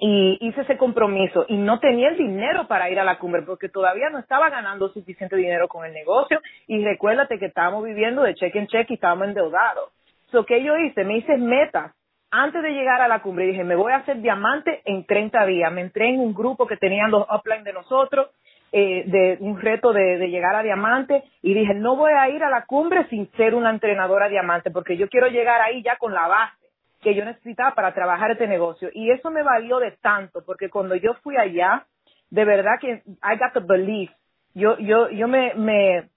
Y 0.00 0.38
hice 0.40 0.60
ese 0.60 0.76
compromiso 0.76 1.44
y 1.48 1.56
no 1.56 1.80
tenía 1.80 2.10
el 2.10 2.16
dinero 2.16 2.68
para 2.68 2.88
ir 2.88 3.00
a 3.00 3.04
la 3.04 3.18
cumbre 3.18 3.42
porque 3.42 3.68
todavía 3.68 4.10
no 4.10 4.20
estaba 4.20 4.48
ganando 4.48 4.88
suficiente 4.90 5.34
dinero 5.34 5.66
con 5.66 5.84
el 5.84 5.92
negocio 5.92 6.40
y 6.68 6.84
recuérdate 6.84 7.38
que 7.38 7.46
estábamos 7.46 7.84
viviendo 7.84 8.22
de 8.22 8.34
cheque 8.34 8.60
en 8.60 8.68
cheque 8.68 8.92
y 8.92 8.94
estábamos 8.94 9.28
endeudados. 9.28 9.90
So, 10.30 10.46
¿qué 10.46 10.62
yo 10.62 10.76
hice? 10.78 11.02
Me 11.02 11.16
hice 11.18 11.36
metas 11.36 11.92
antes 12.30 12.62
de 12.62 12.70
llegar 12.70 13.00
a 13.00 13.08
la 13.08 13.22
cumbre 13.22 13.46
dije, 13.46 13.64
me 13.64 13.74
voy 13.74 13.92
a 13.92 13.98
hacer 13.98 14.20
diamante 14.20 14.82
en 14.84 15.04
30 15.04 15.46
días. 15.46 15.72
Me 15.72 15.80
entré 15.80 16.10
en 16.10 16.20
un 16.20 16.34
grupo 16.34 16.66
que 16.66 16.76
tenían 16.76 17.10
los 17.10 17.26
upline 17.30 17.64
de 17.64 17.72
nosotros 17.72 18.28
eh, 18.70 19.04
de 19.06 19.38
un 19.40 19.58
reto 19.58 19.94
de, 19.94 20.18
de, 20.18 20.28
llegar 20.28 20.54
a 20.54 20.62
diamante 20.62 21.24
y 21.40 21.54
dije, 21.54 21.72
no 21.72 21.96
voy 21.96 22.12
a 22.12 22.28
ir 22.28 22.44
a 22.44 22.50
la 22.50 22.66
cumbre 22.66 23.06
sin 23.08 23.30
ser 23.32 23.54
una 23.54 23.70
entrenadora 23.70 24.28
diamante 24.28 24.70
porque 24.70 24.98
yo 24.98 25.08
quiero 25.08 25.28
llegar 25.28 25.62
ahí 25.62 25.82
ya 25.82 25.96
con 25.96 26.12
la 26.12 26.28
base 26.28 26.57
que 27.00 27.14
yo 27.14 27.24
necesitaba 27.24 27.74
para 27.74 27.94
trabajar 27.94 28.30
este 28.30 28.46
negocio. 28.46 28.90
Y 28.92 29.10
eso 29.10 29.30
me 29.30 29.42
valió 29.42 29.78
de 29.78 29.92
tanto 30.00 30.44
porque 30.44 30.68
cuando 30.68 30.94
yo 30.96 31.14
fui 31.22 31.36
allá, 31.36 31.86
de 32.30 32.44
verdad 32.44 32.78
que 32.80 33.02
I 33.22 33.38
got 33.38 33.52
the 33.54 33.60
belief. 33.60 34.10
Yo, 34.54 34.78
yo, 34.78 35.08
yo 35.10 35.28
me, 35.28 35.54
me 35.54 36.08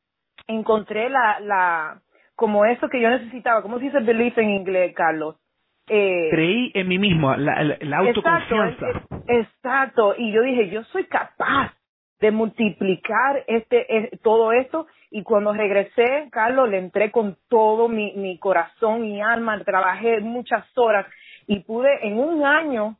encontré 0.47 1.09
la, 1.09 1.39
la, 1.39 2.01
como 2.35 2.65
eso 2.65 2.89
que 2.89 2.99
yo 2.99 3.09
necesitaba. 3.09 3.61
¿Cómo 3.61 3.77
se 3.77 3.85
dice 3.85 3.99
belief 3.99 4.37
en 4.37 4.49
inglés, 4.49 4.93
Carlos? 4.95 5.35
Eh, 5.87 6.29
Creí 6.31 6.71
en 6.73 6.87
mí 6.87 6.97
mismo, 6.97 7.35
la, 7.35 7.63
la, 7.79 7.97
autoconfianza. 7.97 8.87
Exacto, 9.27 10.15
y 10.17 10.31
yo 10.31 10.41
dije, 10.41 10.69
yo 10.69 10.83
soy 10.85 11.05
capaz 11.05 11.73
de 12.19 12.31
multiplicar 12.31 13.43
este, 13.47 14.09
todo 14.23 14.53
esto 14.53 14.87
y 15.11 15.23
cuando 15.23 15.53
regresé, 15.53 16.29
Carlos, 16.31 16.69
le 16.69 16.77
entré 16.77 17.11
con 17.11 17.37
todo 17.49 17.89
mi, 17.89 18.13
mi 18.13 18.39
corazón 18.39 19.03
y 19.03 19.21
alma, 19.21 19.61
trabajé 19.63 20.21
muchas 20.21 20.65
horas 20.77 21.05
y 21.47 21.59
pude 21.59 22.07
en 22.07 22.17
un 22.17 22.45
año 22.45 22.95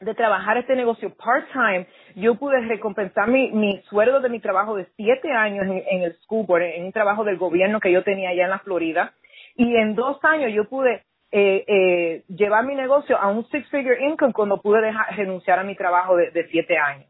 de 0.00 0.14
trabajar 0.14 0.56
este 0.56 0.74
negocio 0.74 1.14
part-time, 1.14 1.86
yo 2.16 2.36
pude 2.36 2.58
recompensar 2.62 3.28
mi, 3.28 3.50
mi 3.52 3.82
sueldo 3.90 4.20
de 4.20 4.30
mi 4.30 4.40
trabajo 4.40 4.74
de 4.74 4.86
siete 4.96 5.30
años 5.30 5.66
en, 5.66 6.02
el 6.02 6.14
school 6.22 6.46
board, 6.46 6.62
en 6.62 6.86
un 6.86 6.92
trabajo 6.92 7.24
del 7.24 7.36
gobierno 7.36 7.78
que 7.78 7.92
yo 7.92 8.02
tenía 8.02 8.30
allá 8.30 8.44
en 8.44 8.50
la 8.50 8.60
Florida. 8.60 9.12
Y 9.54 9.76
en 9.76 9.94
dos 9.94 10.18
años 10.24 10.52
yo 10.54 10.66
pude 10.66 11.02
eh, 11.30 11.64
eh, 11.66 12.24
llevar 12.28 12.64
mi 12.64 12.74
negocio 12.74 13.18
a 13.18 13.28
un 13.28 13.46
six-figure 13.50 14.02
income 14.02 14.32
cuando 14.32 14.62
pude 14.62 14.80
dejar, 14.80 15.14
renunciar 15.14 15.58
a 15.58 15.64
mi 15.64 15.76
trabajo 15.76 16.16
de 16.16 16.48
siete 16.50 16.78
años 16.78 17.09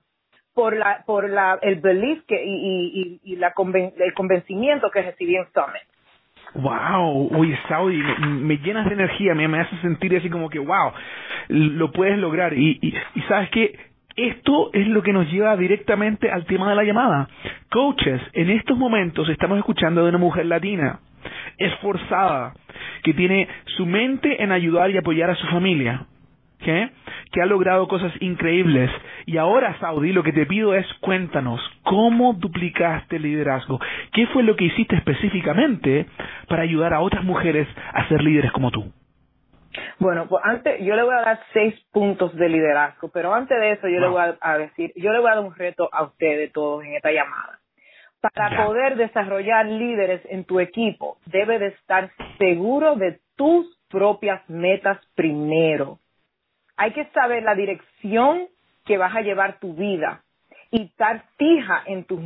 por 0.54 0.76
la 0.76 1.02
por 1.06 1.28
la 1.28 1.58
el 1.62 1.76
belief 1.80 2.24
que 2.26 2.42
y, 2.44 3.20
y, 3.24 3.32
y 3.32 3.36
la 3.36 3.52
el 3.98 4.14
convencimiento 4.14 4.90
que 4.90 5.02
recibí 5.02 5.36
en 5.36 5.44
Summit. 5.52 5.82
Wow, 6.54 7.30
oye 7.36 7.56
Saudi, 7.68 8.02
me, 8.26 8.56
llenas 8.58 8.86
de 8.86 8.94
energía, 8.94 9.34
me, 9.36 9.46
me 9.46 9.60
hace 9.60 9.76
sentir 9.82 10.16
así 10.16 10.28
como 10.28 10.50
que 10.50 10.58
wow, 10.58 10.92
lo 11.48 11.92
puedes 11.92 12.18
lograr 12.18 12.52
y, 12.54 12.78
y 12.82 13.20
sabes 13.28 13.50
que 13.50 13.78
esto 14.16 14.70
es 14.72 14.86
lo 14.88 15.02
que 15.02 15.12
nos 15.12 15.30
lleva 15.30 15.56
directamente 15.56 16.30
al 16.30 16.44
tema 16.44 16.68
de 16.68 16.76
la 16.76 16.84
llamada. 16.84 17.28
Coaches, 17.70 18.20
en 18.32 18.50
estos 18.50 18.76
momentos 18.76 19.28
estamos 19.28 19.58
escuchando 19.58 20.02
de 20.02 20.08
una 20.08 20.18
mujer 20.18 20.46
latina, 20.46 21.00
esforzada, 21.56 22.54
que 23.02 23.14
tiene 23.14 23.48
su 23.76 23.86
mente 23.86 24.42
en 24.42 24.52
ayudar 24.52 24.90
y 24.90 24.98
apoyar 24.98 25.30
a 25.30 25.36
su 25.36 25.46
familia, 25.46 26.06
¿qué? 26.62 26.90
que 27.32 27.40
ha 27.40 27.46
logrado 27.46 27.88
cosas 27.88 28.12
increíbles. 28.20 28.90
Y 29.26 29.36
ahora, 29.36 29.78
Saudi, 29.78 30.12
lo 30.12 30.22
que 30.22 30.32
te 30.32 30.46
pido 30.46 30.74
es 30.74 30.86
cuéntanos, 31.00 31.60
¿cómo 31.82 32.34
duplicaste 32.34 33.16
el 33.16 33.22
liderazgo? 33.22 33.78
¿Qué 34.12 34.26
fue 34.28 34.42
lo 34.42 34.56
que 34.56 34.64
hiciste 34.64 34.96
específicamente 34.96 36.06
para 36.48 36.62
ayudar 36.62 36.92
a 36.92 37.00
otras 37.00 37.24
mujeres 37.24 37.68
a 37.92 38.08
ser 38.08 38.22
líderes 38.22 38.52
como 38.52 38.70
tú? 38.70 38.92
Bueno, 40.00 40.26
pues 40.28 40.42
antes, 40.44 40.84
yo 40.84 40.96
le 40.96 41.04
voy 41.04 41.14
a 41.14 41.22
dar 41.22 41.40
seis 41.52 41.74
puntos 41.92 42.34
de 42.34 42.48
liderazgo, 42.48 43.08
pero 43.12 43.32
antes 43.32 43.56
de 43.60 43.72
eso 43.72 43.88
yo 43.88 44.00
le 44.00 44.08
voy 44.08 44.22
a, 44.40 44.58
decir, 44.58 44.92
yo 44.96 45.12
le 45.12 45.20
voy 45.20 45.30
a 45.30 45.36
dar 45.36 45.44
un 45.44 45.54
reto 45.54 45.88
a 45.92 46.02
ustedes 46.02 46.52
todos 46.52 46.84
en 46.84 46.94
esta 46.94 47.12
llamada. 47.12 47.60
Para 48.20 48.66
poder 48.66 48.96
desarrollar 48.96 49.64
líderes 49.66 50.20
en 50.28 50.44
tu 50.44 50.60
equipo, 50.60 51.18
debe 51.26 51.58
de 51.58 51.68
estar 51.68 52.10
seguro 52.36 52.96
de 52.96 53.20
tus 53.36 53.78
propias 53.88 54.42
metas 54.50 54.98
primero 55.14 55.99
hay 56.80 56.92
que 56.92 57.04
saber 57.12 57.42
la 57.42 57.54
dirección 57.54 58.48
que 58.86 58.96
vas 58.96 59.14
a 59.14 59.20
llevar 59.20 59.58
tu 59.58 59.74
vida 59.74 60.22
y 60.70 60.84
estar 60.84 61.24
fija 61.36 61.82
en 61.84 62.04
tus, 62.04 62.20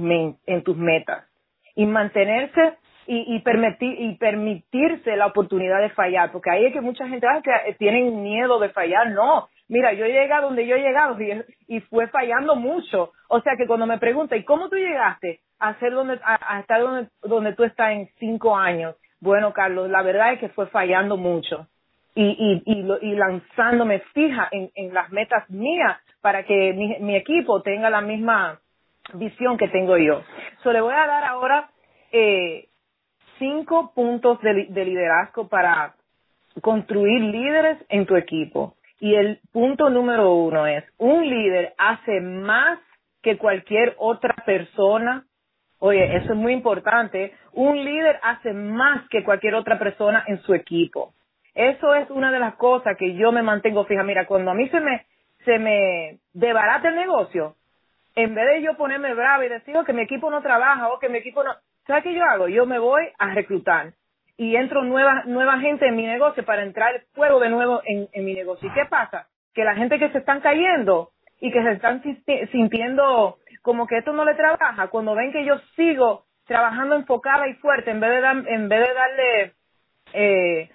en 0.47 0.63
tus 0.63 0.77
metas 0.77 1.25
y 1.75 1.87
mantenerse 1.87 2.79
y, 3.09 3.35
y, 3.35 3.41
permitir, 3.41 4.01
y 4.01 4.15
permitirse 4.15 5.17
la 5.17 5.27
oportunidad 5.27 5.81
de 5.81 5.91
fallar, 5.91 6.31
porque 6.31 6.51
ahí 6.51 6.67
es 6.67 6.73
que 6.73 6.81
mucha 6.81 7.09
gente 7.09 7.27
ah, 7.27 7.43
que 7.43 7.75
tienen 7.75 8.23
miedo 8.23 8.61
de 8.61 8.69
fallar, 8.69 9.11
no, 9.11 9.49
mira, 9.67 9.93
yo 9.93 10.07
llegué 10.07 10.33
a 10.33 10.41
donde 10.41 10.69
yo 10.69 10.77
he 10.77 10.83
llegado 10.83 11.17
y, 11.67 11.81
fue 11.81 12.07
fallando 12.07 12.55
mucho, 12.55 13.11
o 13.29 13.41
sea 13.41 13.57
que 13.57 13.67
cuando 13.67 13.87
me 13.87 13.99
preguntan, 13.99 14.39
¿y 14.39 14.45
cómo 14.45 14.69
tú 14.69 14.77
llegaste 14.77 15.41
a, 15.59 15.77
ser 15.81 15.93
donde, 15.93 16.21
a, 16.23 16.61
estar 16.61 16.81
donde, 16.81 17.11
donde 17.25 17.55
tú 17.55 17.65
estás 17.65 17.91
en 17.91 18.09
cinco 18.21 18.57
años? 18.57 18.95
Bueno, 19.21 19.53
Carlos, 19.53 19.91
la 19.91 20.03
verdad 20.03 20.35
es 20.35 20.39
que 20.39 20.49
fue 20.51 20.69
fallando 20.69 21.17
mucho 21.17 21.67
y, 22.15 22.63
y, 22.65 23.09
y, 23.09 23.15
lanzándome 23.17 24.01
fija 24.13 24.49
en, 24.53 24.71
en, 24.75 24.95
las 24.95 25.11
metas 25.11 25.49
mías 25.51 25.99
para 26.21 26.45
que 26.45 26.73
mi, 26.73 26.99
mi, 27.01 27.17
equipo 27.17 27.61
tenga 27.63 27.91
la 27.91 28.01
misma 28.01 28.61
visión 29.15 29.57
que 29.57 29.69
tengo 29.69 29.97
yo. 29.97 30.23
So, 30.63 30.73
le 30.73 30.81
voy 30.81 30.95
a 30.95 31.07
dar 31.07 31.25
ahora 31.25 31.71
eh, 32.13 32.69
cinco 33.39 33.93
puntos 33.95 34.41
de, 34.43 34.67
de 34.71 34.85
liderazgo 34.85 35.49
para 35.49 35.97
construir 36.61 37.21
líderes 37.21 37.79
en 37.89 38.07
tu 38.07 38.17
equipo. 38.17 38.77
Y 39.01 39.17
el 39.17 39.41
punto 39.53 39.91
número 39.91 40.33
uno 40.35 40.67
es, 40.67 40.85
un 40.99 41.29
líder 41.29 41.75
hace 41.79 42.21
más 42.21 42.79
que 43.23 43.37
cualquier 43.37 43.97
otra 43.99 44.35
persona. 44.47 45.27
Oye, 45.81 46.17
eso 46.17 46.33
es 46.33 46.39
muy 46.39 46.53
importante. 46.53 47.35
Un 47.53 47.85
líder 47.85 48.21
hace 48.23 48.53
más 48.53 49.09
que 49.09 49.25
cualquier 49.25 49.57
otra 49.57 49.79
persona 49.79 50.25
en 50.29 50.41
su 50.43 50.55
equipo. 50.55 51.13
Eso 51.55 51.95
es 51.95 52.11
una 52.11 52.33
de 52.33 52.41
las 52.41 52.55
cosas 52.57 52.97
que 52.97 53.15
yo 53.15 53.33
me 53.33 53.43
mantengo 53.43 53.85
fija. 53.85 54.03
Mira, 54.03 54.27
cuando 54.27 54.51
a 54.51 54.55
mí 54.55 54.69
se 54.69 54.81
me, 54.81 55.07
se 55.45 55.59
me 55.59 56.19
debarata 56.33 56.89
el 56.89 56.97
negocio, 56.97 57.57
en 58.17 58.35
vez 58.35 58.47
de 58.47 58.63
yo 58.63 58.77
ponerme 58.77 59.15
brava 59.15 59.45
y 59.45 59.49
decir 59.49 59.77
oh, 59.77 59.85
que 59.85 59.93
mi 59.93 60.03
equipo 60.03 60.31
no 60.31 60.43
trabaja 60.43 60.89
o 60.89 60.99
que 60.99 61.09
mi 61.09 61.19
equipo 61.19 61.43
no, 61.43 61.53
¿sabes 61.87 62.03
qué 62.03 62.15
yo 62.15 62.25
hago? 62.25 62.49
Yo 62.49 62.67
me 62.67 62.79
voy 62.79 63.05
a 63.19 63.35
reclutar 63.35 63.93
y 64.37 64.57
entro 64.57 64.83
nueva, 64.83 65.23
nueva 65.27 65.59
gente 65.59 65.87
en 65.87 65.97
mi 65.97 66.07
negocio 66.07 66.45
para 66.45 66.63
entrar 66.63 67.03
fuego 67.15 67.39
de 67.39 67.51
nuevo 67.51 67.83
en, 67.85 68.09
en 68.13 68.25
mi 68.25 68.35
negocio. 68.35 68.69
¿Y 68.69 68.73
qué 68.73 68.85
pasa? 68.87 69.29
Que 69.55 69.65
la 69.65 69.77
gente 69.77 69.99
que 69.99 70.11
se 70.11 70.19
están 70.19 70.41
cayendo 70.41 71.11
y 71.41 71.53
que 71.53 71.63
se 71.63 71.73
están 71.73 72.03
sintiendo 72.51 73.39
como 73.63 73.87
que 73.87 73.99
esto 73.99 74.13
no 74.13 74.25
le 74.25 74.35
trabaja, 74.35 74.89
cuando 74.89 75.15
ven 75.15 75.33
que 75.33 75.45
yo 75.45 75.59
sigo 75.75 76.25
trabajando 76.47 76.97
enfocada 76.97 77.49
y 77.49 77.55
fuerte, 77.55 77.91
en 77.91 78.01
vez 78.01 78.11
de, 78.11 78.21
dar, 78.21 78.37
en 78.47 78.69
vez 78.69 78.89
de 78.89 78.95
darle 78.95 79.53
eh, 80.13 80.71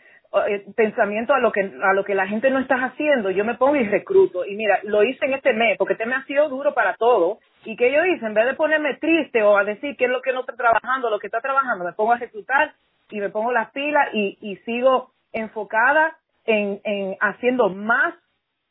pensamiento 0.76 1.34
a 1.34 1.40
lo 1.40 1.52
que 1.52 1.62
a 1.62 1.94
lo 1.94 2.04
que 2.04 2.14
la 2.14 2.28
gente 2.28 2.52
no 2.52 2.60
está 2.60 2.76
haciendo, 2.76 3.32
yo 3.32 3.44
me 3.44 3.56
pongo 3.56 3.76
y 3.76 3.88
recruto. 3.88 4.46
Y 4.46 4.56
mira, 4.56 4.80
lo 4.84 5.04
hice 5.04 5.26
en 5.26 5.34
este 5.34 5.54
mes, 5.54 5.78
porque 5.78 5.94
este 5.94 6.06
mes 6.06 6.20
ha 6.20 6.26
sido 6.26 6.50
duro 6.50 6.74
para 6.74 6.96
todo. 6.96 7.40
¿Y 7.66 7.76
que 7.76 7.92
yo 7.92 8.06
hice? 8.06 8.26
En 8.26 8.34
vez 8.34 8.46
de 8.46 8.54
ponerme 8.54 8.96
triste 8.96 9.42
o 9.44 9.58
a 9.58 9.64
decir 9.64 9.96
qué 9.98 10.06
es 10.06 10.12
lo 10.12 10.22
que 10.22 10.34
no 10.34 10.42
está 10.42 10.56
trabajando, 10.56 11.10
lo 11.10 11.20
que 11.20 11.28
está 11.28 11.42
trabajando, 11.42 11.84
me 11.84 11.94
pongo 11.94 12.14
a 12.14 12.18
reclutar 12.18 12.74
y 13.10 13.20
me 13.20 13.30
pongo 13.30 13.52
las 13.52 13.72
pilas 13.72 14.10
y, 14.14 14.38
y 14.42 14.58
sigo 14.58 15.12
enfocada 15.34 16.18
en, 16.46 16.80
en 16.84 17.18
haciendo 17.20 17.70
más 17.70 18.14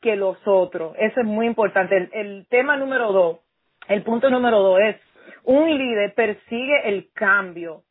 que 0.01 0.15
los 0.15 0.37
otros. 0.45 0.95
Eso 0.97 1.19
es 1.19 1.25
muy 1.25 1.45
importante. 1.45 2.09
El, 2.13 2.45
tema 2.47 2.77
número 2.77 3.11
dos, 3.11 3.39
el 3.87 4.03
punto 4.03 4.29
número 4.29 4.59
dos 4.59 4.79
es, 4.79 4.95
un 5.43 5.69
líder 5.77 6.13
persigue 6.13 6.89
el 6.89 7.11
cambio. 7.13 7.83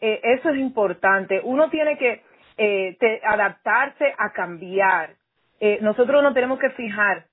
Eh, 0.00 0.20
eso 0.22 0.50
es 0.50 0.58
importante. 0.58 1.40
Uno 1.44 1.70
tiene 1.70 1.96
que, 1.96 2.22
eh, 2.62 3.20
adaptarse 3.24 4.14
a 4.16 4.32
cambiar. 4.32 5.14
Eh, 5.60 5.78
nosotros 5.80 6.22
nos 6.22 6.34
tenemos 6.34 6.58
que 6.58 6.70
fijar 6.70 7.26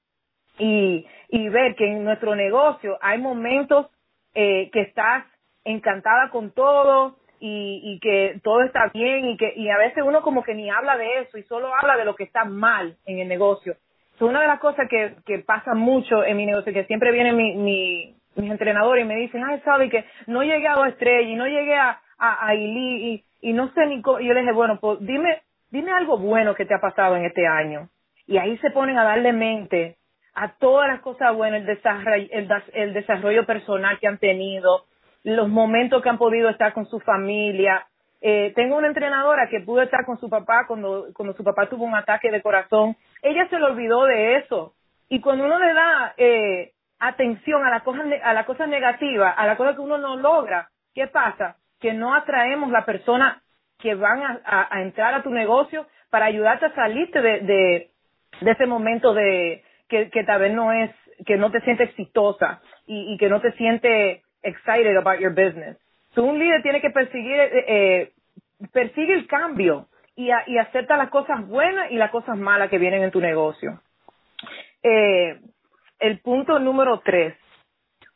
y, 0.57 1.05
y 1.29 1.49
ver 1.49 1.75
que 1.75 1.85
en 1.85 2.03
nuestro 2.03 2.35
negocio 2.35 2.97
hay 3.01 3.19
momentos 3.19 3.87
eh, 4.33 4.69
que 4.71 4.81
estás 4.81 5.25
encantada 5.63 6.29
con 6.29 6.51
todo 6.51 7.17
y, 7.39 7.81
y 7.83 7.99
que 7.99 8.39
todo 8.43 8.63
está 8.63 8.89
bien 8.93 9.25
y 9.29 9.37
que 9.37 9.53
y 9.55 9.69
a 9.69 9.77
veces 9.77 10.03
uno 10.05 10.21
como 10.21 10.43
que 10.43 10.55
ni 10.55 10.69
habla 10.69 10.97
de 10.97 11.21
eso 11.21 11.37
y 11.37 11.43
solo 11.43 11.73
habla 11.73 11.95
de 11.95 12.05
lo 12.05 12.15
que 12.15 12.23
está 12.23 12.43
mal 12.45 12.97
en 13.05 13.19
el 13.19 13.27
negocio. 13.27 13.75
Es 14.15 14.21
una 14.21 14.41
de 14.41 14.47
las 14.47 14.59
cosas 14.59 14.89
que, 14.89 15.15
que 15.25 15.39
pasa 15.39 15.73
mucho 15.75 16.25
en 16.25 16.35
mi 16.37 16.45
negocio, 16.45 16.73
que 16.73 16.83
siempre 16.85 17.11
vienen 17.11 17.37
mi, 17.37 17.55
mi, 17.55 18.15
mis 18.35 18.51
entrenadores 18.51 19.05
y 19.05 19.07
me 19.07 19.15
dicen, 19.15 19.43
ay, 19.43 19.61
sabe 19.63 19.89
que 19.89 20.03
no 20.27 20.43
llegué 20.43 20.67
a 20.67 20.87
estrella 20.87 21.29
y 21.29 21.35
no 21.35 21.47
llegué 21.47 21.75
a, 21.75 22.01
a, 22.17 22.47
a 22.47 22.55
y, 22.55 23.23
y 23.41 23.53
no 23.53 23.71
sé 23.73 23.85
ni 23.85 24.01
cómo, 24.01 24.19
yo 24.19 24.33
le 24.33 24.41
dije, 24.41 24.53
bueno, 24.53 24.79
pues 24.79 24.99
dime, 25.01 25.41
dime 25.71 25.91
algo 25.91 26.17
bueno 26.17 26.55
que 26.55 26.65
te 26.65 26.73
ha 26.73 26.81
pasado 26.81 27.15
en 27.15 27.25
este 27.25 27.47
año. 27.47 27.89
Y 28.27 28.37
ahí 28.37 28.57
se 28.59 28.71
ponen 28.71 28.97
a 28.97 29.03
darle 29.03 29.33
mente 29.33 29.97
a 30.35 30.53
todas 30.53 30.87
las 30.87 31.01
cosas 31.01 31.35
buenas, 31.35 31.61
el 31.61 31.65
desarrollo, 31.65 32.27
el, 32.73 32.93
desarrollo 32.93 33.45
personal 33.45 33.99
que 33.99 34.07
han 34.07 34.19
tenido, 34.19 34.85
los 35.23 35.49
momentos 35.49 36.01
que 36.01 36.09
han 36.09 36.17
podido 36.17 36.49
estar 36.49 36.73
con 36.73 36.85
su 36.85 36.99
familia. 36.99 37.87
Eh, 38.21 38.53
tengo 38.55 38.77
una 38.77 38.87
entrenadora 38.87 39.49
que 39.49 39.61
pudo 39.61 39.81
estar 39.81 40.05
con 40.05 40.17
su 40.19 40.29
papá 40.29 40.65
cuando, 40.67 41.07
cuando 41.13 41.33
su 41.33 41.43
papá 41.43 41.67
tuvo 41.67 41.85
un 41.85 41.95
ataque 41.95 42.31
de 42.31 42.41
corazón. 42.41 42.95
Ella 43.21 43.47
se 43.49 43.57
le 43.57 43.65
olvidó 43.65 44.05
de 44.05 44.37
eso. 44.37 44.73
Y 45.09 45.21
cuando 45.21 45.45
uno 45.45 45.57
le 45.57 45.73
da 45.73 46.13
eh, 46.17 46.71
atención 46.99 47.65
a 47.65 47.69
las 47.69 47.83
cosas 47.83 48.05
a 48.23 48.33
la 48.33 48.45
cosa 48.45 48.67
negativa, 48.67 49.31
a 49.31 49.47
la 49.47 49.57
cosa 49.57 49.73
que 49.73 49.81
uno 49.81 49.97
no 49.97 50.17
logra, 50.17 50.69
¿qué 50.93 51.07
pasa? 51.07 51.57
Que 51.79 51.93
no 51.93 52.13
atraemos 52.13 52.71
la 52.71 52.85
persona 52.85 53.41
que 53.79 53.95
van 53.95 54.41
a, 54.45 54.81
entrar 54.81 55.13
a 55.13 55.23
tu 55.23 55.29
negocio 55.29 55.87
para 56.09 56.25
ayudarte 56.25 56.65
a 56.65 56.75
salirte 56.75 57.21
de, 57.21 57.39
de, 58.41 58.51
ese 58.51 58.65
momento 58.65 59.13
de 59.13 59.63
que, 59.87 60.09
que 60.09 60.23
tal 60.23 60.41
vez 60.41 60.53
no 60.53 60.71
es, 60.73 60.91
que 61.25 61.37
no 61.37 61.51
te 61.51 61.61
sientes 61.61 61.89
exitosa 61.89 62.61
y, 62.85 63.17
que 63.17 63.29
no 63.29 63.39
te 63.39 63.51
sientes 63.53 64.21
excited 64.43 64.97
about 64.97 65.19
your 65.19 65.31
business. 65.31 65.77
So, 66.13 66.23
un 66.23 66.39
líder 66.39 66.61
tiene 66.61 66.81
que 66.81 66.89
perseguir, 66.89 67.39
eh, 67.39 67.65
eh, 67.67 68.11
persigue 68.73 69.13
el 69.13 69.27
cambio 69.27 69.87
y, 70.15 70.29
y 70.47 70.57
acepta 70.57 70.97
las 70.97 71.09
cosas 71.09 71.47
buenas 71.47 71.91
y 71.91 71.95
las 71.95 72.11
cosas 72.11 72.37
malas 72.37 72.69
que 72.69 72.79
vienen 72.79 73.03
en 73.03 73.11
tu 73.11 73.21
negocio. 73.21 73.79
Eh, 74.83 75.39
el 75.99 76.19
punto 76.19 76.59
número 76.59 76.99
tres, 76.99 77.35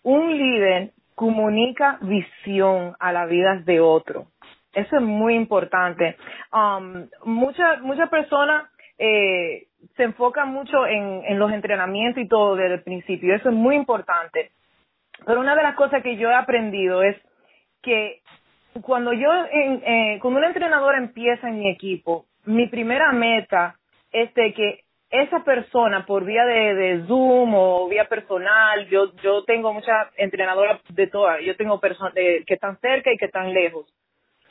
un 0.02 0.38
líder 0.38 0.92
comunica 1.16 1.98
visión 2.02 2.96
a 3.00 3.12
las 3.12 3.30
vidas 3.30 3.66
de 3.66 3.80
otro. 3.80 4.28
Eso 4.74 4.96
es 4.96 5.02
muy 5.02 5.36
importante. 5.36 6.18
Um, 6.52 7.08
muchas 7.26 8.10
personas 8.10 8.70
eh, 8.98 9.68
se 9.96 10.04
enfocan 10.04 10.52
mucho 10.52 10.88
en, 10.88 11.24
en 11.26 11.38
los 11.38 11.52
entrenamientos 11.52 12.24
y 12.24 12.28
todo 12.28 12.56
desde 12.56 12.76
el 12.76 12.84
principio. 12.84 13.36
Eso 13.36 13.50
es 13.50 13.56
muy 13.56 13.76
importante. 13.76 14.52
Pero 15.26 15.40
una 15.40 15.56
de 15.56 15.64
las 15.64 15.76
cosas 15.76 16.02
que 16.02 16.18
yo 16.18 16.30
he 16.30 16.36
aprendido 16.36 17.04
es 17.04 17.16
que 17.82 18.22
cuando 18.82 19.14
yo, 19.14 19.30
en, 19.52 19.84
eh, 19.86 20.20
cuando 20.22 20.40
un 20.40 20.46
entrenador 20.46 20.96
empieza 20.96 21.48
en 21.48 21.60
mi 21.60 21.70
equipo, 21.70 22.26
mi 22.46 22.68
primera 22.68 23.12
meta 23.12 23.76
es 24.12 24.34
de 24.34 24.54
que 24.54 24.84
esa 25.14 25.44
persona 25.44 26.08
por 26.08 26.26
vía 26.26 26.44
de, 26.44 27.04
Zoom 27.06 27.54
o 27.54 27.88
vía 27.88 28.06
personal, 28.06 28.88
yo, 28.90 29.14
yo 29.22 29.44
tengo 29.44 29.72
muchas 29.72 30.08
entrenadoras 30.18 30.82
de 30.90 31.06
todas, 31.06 31.40
yo 31.42 31.56
tengo 31.56 31.80
personas 31.80 32.14
que 32.16 32.44
están 32.48 32.80
cerca 32.80 33.14
y 33.14 33.18
que 33.18 33.26
están 33.26 33.54
lejos. 33.54 33.86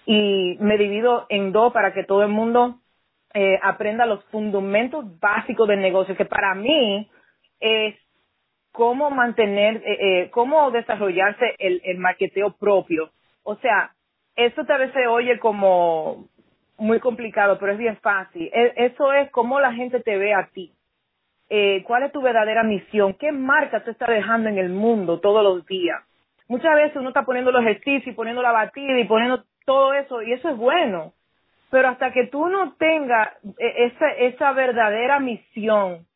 Y 0.07 0.57
me 0.61 0.79
divido 0.79 1.27
en 1.31 1.51
dos 1.51 1.73
para 1.73 1.93
que 1.93 2.05
todo 2.05 2.23
el 2.23 2.29
mundo 2.29 2.77
eh, 3.35 3.59
aprenda 3.61 4.07
los 4.07 4.25
fundamentos 4.27 5.19
básicos 5.19 5.67
del 5.67 5.81
negocio, 5.81 6.17
que 6.17 6.27
para 6.27 6.55
mí 6.55 7.11
es 7.59 7.97
cómo 8.71 9.11
mantener, 9.11 9.83
eh, 9.85 9.99
eh, 10.01 10.31
cómo 10.31 10.71
desarrollarse 10.71 11.57
el, 11.59 11.81
el 11.85 11.99
marketeo 11.99 12.57
propio. 12.57 13.11
O 13.43 13.57
sea, 13.57 13.95
esto 14.37 14.65
tal 14.65 14.79
vez 14.79 14.93
se 14.93 15.09
oye 15.09 15.41
como 15.41 16.29
muy 16.83 16.99
complicado, 17.01 17.59
pero 17.59 17.73
es 17.73 17.79
bien 17.79 17.97
fácil. 17.99 18.51
E, 18.53 18.73
eso 18.77 19.13
es 19.13 19.31
cómo 19.31 19.61
la 19.61 19.73
gente 19.73 20.01
te 20.01 20.19
ve 20.19 20.35
a 20.35 20.49
ti. 20.53 20.73
Eh, 21.49 21.85
¿Cuál 21.87 22.03
es 22.05 22.13
tu 22.13 22.21
verdadera 22.21 22.63
misión? 22.63 23.15
¿Qué 23.15 23.31
marca 23.31 23.85
tú 23.85 23.91
estás 23.91 24.09
dejando 24.09 24.49
en 24.49 24.59
el 24.59 24.69
mundo 24.69 25.21
todos 25.21 25.45
los 25.45 25.65
días? 25.67 26.03
Muchas 26.49 26.75
veces 26.75 26.97
uno 26.97 27.09
está 27.09 27.25
poniendo 27.25 27.53
los 27.53 27.63
ejercicios 27.63 28.09
y 28.09 28.13
poniendo 28.13 28.43
la 28.43 28.53
batida 28.53 28.99
y 28.99 29.05
poniendo 29.05 29.45
todo 29.65 29.95
eso, 29.95 30.23
y 30.23 30.33
eso 30.33 30.51
es 30.51 30.57
bueno. 30.57 31.13
Pero 31.71 31.89
hasta 31.89 32.13
que 32.13 32.27
tú 32.27 32.49
no 32.49 32.75
tengas 32.75 33.29
eh, 33.59 33.87
esa, 33.87 34.09
esa 34.11 34.53
verdadera 34.53 35.21
misión 35.21 36.07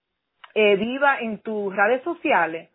eh, 0.55 0.77
viva 0.77 1.19
en 1.21 1.39
tus 1.43 1.75
redes 1.75 2.03
sociales, 2.03 2.71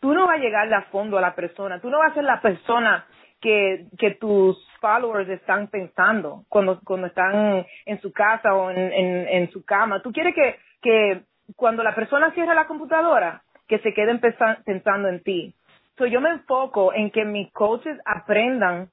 tú 0.00 0.14
no 0.14 0.26
vas 0.26 0.38
a 0.38 0.42
llegar 0.42 0.72
a 0.72 0.82
fondo 0.84 1.18
a 1.18 1.20
la 1.20 1.34
persona, 1.34 1.80
tú 1.80 1.90
no 1.90 1.98
vas 1.98 2.12
a 2.12 2.14
ser 2.14 2.24
la 2.24 2.40
persona 2.40 3.06
que, 3.40 3.86
que 3.98 4.12
tus 4.12 4.56
followers 4.80 5.28
están 5.28 5.68
pensando 5.68 6.44
cuando, 6.48 6.80
cuando 6.84 7.06
están 7.06 7.66
en 7.86 8.00
su 8.00 8.12
casa 8.12 8.54
o 8.54 8.70
en, 8.70 8.78
en, 8.92 9.50
su 9.50 9.64
cama. 9.64 10.02
Tú 10.02 10.12
quieres 10.12 10.34
que, 10.34 10.56
que 10.82 11.22
cuando 11.56 11.82
la 11.82 11.94
persona 11.94 12.32
cierre 12.32 12.54
la 12.54 12.66
computadora, 12.66 13.42
que 13.66 13.78
se 13.78 13.94
queden 13.94 14.20
pensando 14.20 15.08
en 15.08 15.22
ti. 15.22 15.54
So, 15.96 16.06
yo 16.06 16.20
me 16.20 16.30
enfoco 16.30 16.92
en 16.92 17.10
que 17.10 17.24
mis 17.24 17.52
coaches 17.52 17.98
aprendan 18.04 18.90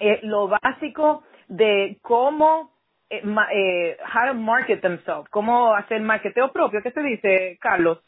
eh, 0.00 0.20
lo 0.22 0.48
básico 0.48 1.22
de 1.48 1.98
cómo 2.02 2.72
eh, 3.10 3.22
eh, 3.52 3.96
how 4.02 4.26
to 4.26 4.34
market 4.34 4.80
themselves, 4.80 5.28
cómo 5.30 5.74
hacer 5.74 6.00
marketeo 6.00 6.52
propio, 6.52 6.82
¿qué 6.82 6.90
se 6.90 7.02
dice, 7.02 7.58
Carlos? 7.60 7.98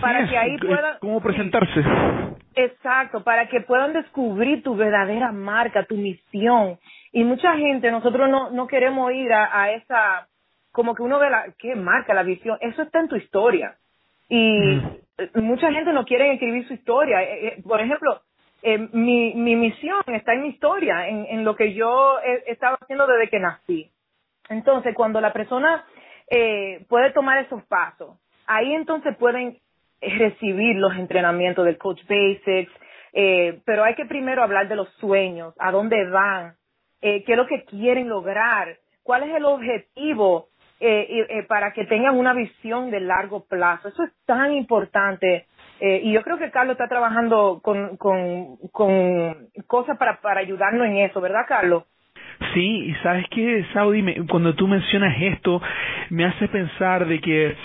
Para 0.00 0.28
que 0.28 0.36
ahí 0.36 0.56
puedan 0.58 0.98
cómo 1.00 1.20
presentarse. 1.20 1.84
Exacto, 2.54 3.22
para 3.22 3.48
que 3.48 3.60
puedan 3.60 3.92
descubrir 3.92 4.62
tu 4.62 4.76
verdadera 4.76 5.32
marca, 5.32 5.84
tu 5.84 5.96
misión. 5.96 6.78
Y 7.12 7.24
mucha 7.24 7.56
gente, 7.56 7.90
nosotros 7.90 8.28
no, 8.28 8.50
no 8.50 8.66
queremos 8.66 9.12
ir 9.12 9.32
a, 9.32 9.62
a 9.62 9.72
esa, 9.72 10.28
como 10.72 10.94
que 10.94 11.02
uno 11.02 11.18
ve 11.18 11.30
la, 11.30 11.46
¿qué 11.58 11.74
marca, 11.74 12.14
la 12.14 12.22
visión? 12.22 12.56
Eso 12.60 12.82
está 12.82 13.00
en 13.00 13.08
tu 13.08 13.16
historia. 13.16 13.76
Y 14.28 14.80
mucha 15.34 15.70
gente 15.70 15.92
no 15.92 16.04
quiere 16.04 16.32
escribir 16.32 16.66
su 16.66 16.74
historia. 16.74 17.22
Eh, 17.22 17.46
eh, 17.46 17.62
por 17.62 17.80
ejemplo, 17.80 18.22
eh, 18.62 18.88
mi, 18.92 19.34
mi 19.34 19.56
misión 19.56 20.02
está 20.06 20.32
en 20.32 20.42
mi 20.42 20.48
historia, 20.48 21.06
en, 21.06 21.26
en 21.28 21.44
lo 21.44 21.54
que 21.54 21.74
yo 21.74 22.18
he, 22.20 22.50
estado 22.50 22.78
haciendo 22.80 23.06
desde 23.06 23.28
que 23.28 23.38
nací. 23.38 23.90
Entonces, 24.48 24.94
cuando 24.94 25.20
la 25.20 25.34
persona 25.34 25.84
eh, 26.30 26.84
puede 26.88 27.12
tomar 27.12 27.44
esos 27.44 27.62
pasos, 27.64 28.18
ahí 28.46 28.72
entonces 28.72 29.14
pueden 29.18 29.58
recibir 30.18 30.76
los 30.76 30.94
entrenamientos 30.96 31.64
del 31.64 31.78
Coach 31.78 32.02
Basics, 32.08 32.72
eh, 33.12 33.60
pero 33.64 33.84
hay 33.84 33.94
que 33.94 34.06
primero 34.06 34.42
hablar 34.42 34.68
de 34.68 34.76
los 34.76 34.88
sueños, 34.94 35.54
a 35.58 35.70
dónde 35.70 36.08
van, 36.08 36.54
eh, 37.00 37.22
qué 37.24 37.32
es 37.32 37.38
lo 37.38 37.46
que 37.46 37.64
quieren 37.64 38.08
lograr, 38.08 38.76
cuál 39.02 39.22
es 39.24 39.34
el 39.34 39.44
objetivo 39.44 40.48
eh, 40.80 41.26
eh, 41.28 41.42
para 41.44 41.72
que 41.72 41.84
tengan 41.84 42.18
una 42.18 42.34
visión 42.34 42.90
de 42.90 43.00
largo 43.00 43.46
plazo. 43.46 43.88
Eso 43.88 44.02
es 44.02 44.12
tan 44.26 44.52
importante. 44.52 45.46
Eh, 45.80 46.00
y 46.02 46.12
yo 46.12 46.22
creo 46.22 46.36
que 46.36 46.50
Carlos 46.50 46.74
está 46.74 46.88
trabajando 46.88 47.60
con, 47.62 47.96
con, 47.96 48.56
con 48.72 49.48
cosas 49.66 49.96
para, 49.96 50.20
para 50.20 50.40
ayudarnos 50.40 50.86
en 50.86 50.98
eso, 50.98 51.20
¿verdad, 51.20 51.46
Carlos? 51.48 51.84
Sí, 52.52 52.86
y 52.90 52.94
sabes 53.02 53.24
que, 53.30 53.64
Saudi, 53.72 54.04
cuando 54.28 54.54
tú 54.54 54.66
mencionas 54.66 55.16
esto, 55.20 55.62
me 56.10 56.24
hace 56.24 56.48
pensar 56.48 57.06
de 57.06 57.20
que 57.20 57.56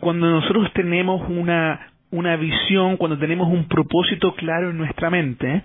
cuando 0.00 0.30
nosotros 0.30 0.72
tenemos 0.74 1.28
una, 1.28 1.92
una 2.10 2.36
visión, 2.36 2.96
cuando 2.96 3.18
tenemos 3.18 3.48
un 3.48 3.68
propósito 3.68 4.34
claro 4.34 4.70
en 4.70 4.78
nuestra 4.78 5.10
mente, 5.10 5.62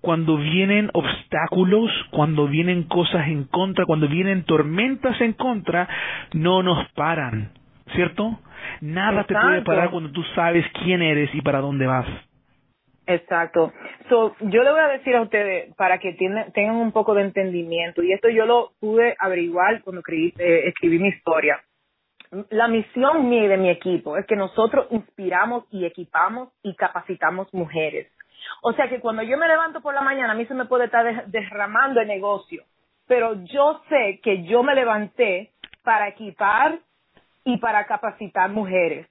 cuando 0.00 0.36
vienen 0.36 0.90
obstáculos, 0.92 1.90
cuando 2.10 2.46
vienen 2.46 2.84
cosas 2.84 3.26
en 3.28 3.44
contra, 3.44 3.86
cuando 3.86 4.06
vienen 4.06 4.44
tormentas 4.44 5.18
en 5.20 5.32
contra, 5.32 5.88
no 6.34 6.62
nos 6.62 6.86
paran, 6.92 7.52
¿cierto? 7.94 8.38
Nada 8.80 9.24
te 9.24 9.34
puede 9.34 9.62
parar 9.62 9.90
cuando 9.90 10.10
tú 10.10 10.22
sabes 10.34 10.64
quién 10.84 11.02
eres 11.02 11.34
y 11.34 11.40
para 11.40 11.60
dónde 11.60 11.86
vas. 11.86 12.06
Exacto. 13.06 13.72
So, 14.08 14.34
yo 14.40 14.62
le 14.62 14.70
voy 14.70 14.80
a 14.80 14.88
decir 14.88 15.14
a 15.16 15.22
ustedes 15.22 15.74
para 15.74 15.98
que 15.98 16.12
tengan 16.12 16.76
un 16.76 16.92
poco 16.92 17.14
de 17.14 17.22
entendimiento, 17.22 18.02
y 18.02 18.12
esto 18.12 18.28
yo 18.28 18.46
lo 18.46 18.72
pude 18.80 19.14
averiguar 19.18 19.82
cuando 19.82 20.00
escribí, 20.00 20.34
eh, 20.38 20.68
escribí 20.68 20.98
mi 20.98 21.08
historia. 21.08 21.60
La 22.50 22.68
misión 22.68 23.28
mía 23.28 23.44
y 23.44 23.48
de 23.48 23.56
mi 23.56 23.70
equipo 23.70 24.16
es 24.16 24.26
que 24.26 24.36
nosotros 24.36 24.86
inspiramos 24.90 25.64
y 25.70 25.84
equipamos 25.84 26.48
y 26.62 26.74
capacitamos 26.74 27.52
mujeres. 27.52 28.10
O 28.62 28.72
sea 28.72 28.88
que 28.88 29.00
cuando 29.00 29.22
yo 29.22 29.36
me 29.36 29.48
levanto 29.48 29.80
por 29.80 29.94
la 29.94 30.02
mañana, 30.02 30.32
a 30.32 30.36
mí 30.36 30.46
se 30.46 30.54
me 30.54 30.64
puede 30.66 30.86
estar 30.86 31.26
derramando 31.26 32.00
el 32.00 32.08
negocio, 32.08 32.64
pero 33.06 33.34
yo 33.44 33.82
sé 33.88 34.20
que 34.22 34.44
yo 34.44 34.62
me 34.62 34.74
levanté 34.74 35.52
para 35.82 36.08
equipar 36.08 36.78
y 37.44 37.58
para 37.58 37.86
capacitar 37.86 38.50
mujeres. 38.50 39.06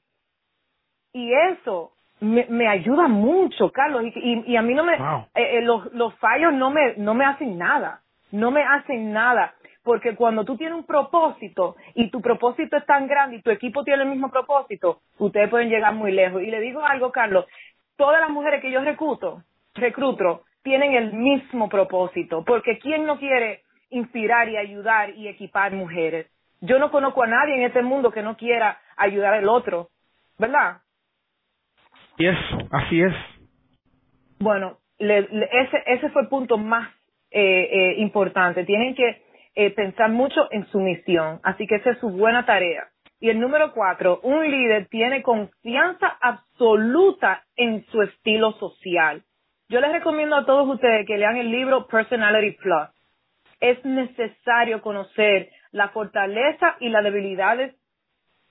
Y 1.13 1.31
eso 1.33 1.93
me, 2.19 2.45
me 2.49 2.67
ayuda 2.67 3.07
mucho, 3.07 3.71
Carlos, 3.71 4.03
y, 4.03 4.51
y, 4.51 4.55
a 4.55 4.61
mí 4.61 4.73
no 4.73 4.83
me, 4.83 4.93
eh, 4.93 5.57
eh, 5.57 5.61
los, 5.61 5.93
los 5.93 6.15
fallos 6.15 6.53
no 6.53 6.71
me, 6.71 6.95
no 6.97 7.13
me 7.13 7.25
hacen 7.25 7.57
nada, 7.57 8.01
no 8.31 8.49
me 8.49 8.63
hacen 8.63 9.11
nada, 9.11 9.53
porque 9.83 10.15
cuando 10.15 10.45
tú 10.45 10.55
tienes 10.57 10.75
un 10.75 10.85
propósito 10.85 11.75
y 11.93 12.09
tu 12.09 12.21
propósito 12.21 12.77
es 12.77 12.85
tan 12.85 13.07
grande 13.07 13.37
y 13.37 13.41
tu 13.41 13.51
equipo 13.51 13.83
tiene 13.83 14.03
el 14.03 14.09
mismo 14.09 14.29
propósito, 14.29 15.01
ustedes 15.17 15.49
pueden 15.49 15.69
llegar 15.69 15.93
muy 15.93 16.11
lejos. 16.11 16.41
Y 16.41 16.47
le 16.47 16.61
digo 16.61 16.83
algo, 16.83 17.11
Carlos, 17.11 17.45
todas 17.97 18.21
las 18.21 18.29
mujeres 18.29 18.61
que 18.61 18.71
yo 18.71 18.81
recluto, 18.81 19.43
recruto, 19.75 20.43
tienen 20.63 20.93
el 20.93 21.13
mismo 21.13 21.67
propósito, 21.67 22.43
porque 22.45 22.79
¿quién 22.79 23.05
no 23.05 23.19
quiere 23.19 23.63
inspirar 23.89 24.47
y 24.47 24.57
ayudar 24.57 25.11
y 25.11 25.27
equipar 25.27 25.73
mujeres? 25.73 26.27
Yo 26.61 26.79
no 26.79 26.89
conozco 26.89 27.23
a 27.23 27.27
nadie 27.27 27.55
en 27.55 27.63
este 27.63 27.81
mundo 27.81 28.11
que 28.11 28.21
no 28.21 28.37
quiera 28.37 28.79
ayudar 28.95 29.33
al 29.33 29.49
otro, 29.49 29.89
¿verdad? 30.39 30.77
es, 32.17 32.37
así 32.71 33.01
es. 33.01 33.13
Bueno, 34.39 34.77
ese, 34.97 35.83
ese 35.87 36.09
fue 36.09 36.21
el 36.21 36.27
punto 36.29 36.57
más 36.57 36.89
eh, 37.31 37.69
eh, 37.71 37.95
importante. 37.97 38.63
Tienen 38.63 38.95
que 38.95 39.22
eh, 39.55 39.71
pensar 39.71 40.09
mucho 40.09 40.47
en 40.51 40.65
su 40.67 40.79
misión, 40.79 41.39
así 41.43 41.67
que 41.67 41.75
esa 41.75 41.91
es 41.91 41.99
su 41.99 42.09
buena 42.09 42.45
tarea. 42.45 42.87
Y 43.19 43.29
el 43.29 43.39
número 43.39 43.71
cuatro, 43.71 44.19
un 44.23 44.49
líder 44.49 44.87
tiene 44.87 45.21
confianza 45.21 46.17
absoluta 46.19 47.43
en 47.55 47.85
su 47.85 48.01
estilo 48.01 48.51
social. 48.53 49.23
Yo 49.69 49.79
les 49.79 49.93
recomiendo 49.93 50.35
a 50.35 50.45
todos 50.45 50.67
ustedes 50.67 51.07
que 51.07 51.17
lean 51.17 51.37
el 51.37 51.49
libro 51.49 51.87
Personality 51.87 52.57
Plus. 52.57 52.89
Es 53.61 53.83
necesario 53.85 54.81
conocer 54.81 55.49
la 55.71 55.89
fortaleza 55.89 56.75
y 56.81 56.89
las 56.89 57.03
debilidades 57.03 57.75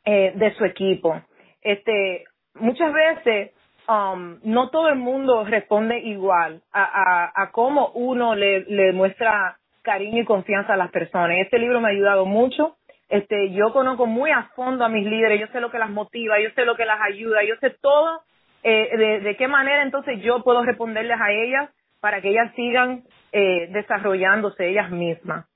eh, 0.05 0.33
de 0.35 0.55
su 0.55 0.65
equipo. 0.65 1.21
Este, 1.61 2.25
muchas 2.55 2.93
veces 2.93 3.53
um, 3.88 4.38
no 4.43 4.71
todo 4.71 4.88
el 4.88 4.97
mundo 4.97 5.45
responde 5.45 5.99
igual 5.99 6.62
a, 6.73 6.83
a, 6.83 7.43
a 7.43 7.51
cómo 7.53 7.91
uno 7.91 8.35
le, 8.35 8.61
le 8.65 8.93
muestra 8.93 9.59
cariño 9.83 10.23
y 10.23 10.25
confianza 10.25 10.75
a 10.75 10.77
las 10.77 10.90
personas. 10.90 11.38
Este 11.40 11.59
libro 11.59 11.81
me 11.81 11.88
ha 11.88 11.90
ayudado 11.90 12.25
mucho. 12.27 12.77
Este, 13.09 13.51
yo 13.53 13.73
conozco 13.73 14.07
muy 14.07 14.31
a 14.31 14.45
fondo 14.55 14.85
a 14.85 14.88
mis 14.88 15.07
líderes, 15.07 15.40
yo 15.40 15.47
sé 15.49 15.61
lo 15.61 15.71
que 15.71 15.79
las 15.79 15.90
motiva, 15.90 16.40
yo 16.40 16.49
sé 16.55 16.64
lo 16.64 16.77
que 16.77 16.87
las 16.87 17.01
ayuda, 17.01 17.45
yo 17.45 17.57
sé 17.61 17.71
todo 17.71 18.23
eh, 18.62 18.97
de, 18.97 19.21
de 19.21 19.37
qué 19.37 19.49
manera 19.49 19.83
entonces 19.83 20.23
yo 20.23 20.42
puedo 20.42 20.64
responderles 20.64 21.21
a 21.21 21.31
ellas 21.31 21.71
para 22.01 22.21
que 22.21 22.31
ellas 22.31 22.53
sigan 22.57 23.05
eh, 23.33 23.68
desarrollándose 23.71 24.68
ellas 24.68 24.90
mismas. 24.90 25.47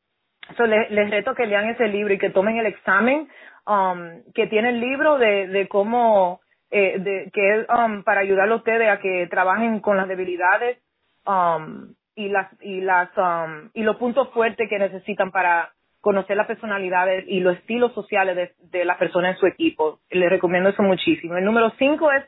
So, 0.57 0.65
les, 0.65 0.91
les 0.91 1.11
reto 1.11 1.35
que 1.35 1.47
lean 1.47 1.69
ese 1.71 1.89
libro 1.89 2.15
y 2.15 2.19
que 2.19 2.31
tomen 2.31 2.57
el 2.57 2.67
examen 2.67 3.29
um, 3.67 4.23
que 4.33 4.47
tiene 4.47 4.69
el 4.69 4.81
libro 4.81 5.19
de, 5.19 5.49
de 5.49 5.67
cómo, 5.67 6.41
eh, 6.71 6.99
de, 7.01 7.31
que 7.33 7.55
es 7.55 7.67
um, 7.69 8.05
para 8.05 8.21
ayudarle 8.21 8.55
a 8.55 8.59
ustedes 8.59 8.89
a 8.89 9.01
que 9.01 9.27
trabajen 9.29 9.81
con 9.81 9.97
las 9.97 10.07
debilidades 10.07 10.79
um, 11.27 11.96
y 12.17 12.29
las 12.31 12.49
y 12.61 12.81
las 12.81 13.11
um, 13.17 13.71
y 13.75 13.83
los 13.83 13.97
puntos 13.97 14.31
fuertes 14.31 14.69
que 14.69 14.79
necesitan 14.79 15.31
para 15.31 15.73
conocer 16.01 16.37
las 16.37 16.47
personalidades 16.47 17.25
y 17.29 17.41
los 17.41 17.57
estilos 17.57 17.93
sociales 17.93 18.35
de, 18.37 18.55
de 18.71 18.85
las 18.85 18.97
personas 18.97 19.35
en 19.35 19.41
su 19.41 19.47
equipo. 19.47 20.01
Les 20.11 20.31
recomiendo 20.31 20.71
eso 20.71 20.83
muchísimo. 20.83 21.37
El 21.37 21.45
número 21.45 21.71
cinco 21.79 22.11
es 22.11 22.25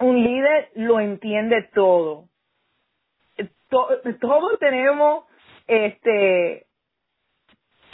un 0.00 0.22
líder 0.22 0.70
lo 0.74 0.98
entiende 1.00 1.62
todo. 1.74 2.28
todos 3.68 4.58
tenemos 4.58 5.24
este 5.66 6.66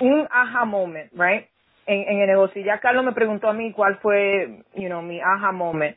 un 0.01 0.29
aha 0.31 0.65
moment, 0.65 1.13
right? 1.13 1.47
En, 1.87 2.09
en 2.09 2.21
el 2.21 2.27
negocio. 2.29 2.63
Ya 2.65 2.79
Carlos 2.79 3.05
me 3.05 3.13
preguntó 3.13 3.49
a 3.49 3.53
mí 3.53 3.73
cuál 3.73 3.97
fue, 3.99 4.63
you 4.75 4.87
know, 4.87 5.03
mi 5.03 5.21
aha 5.21 5.53
moment. 5.53 5.97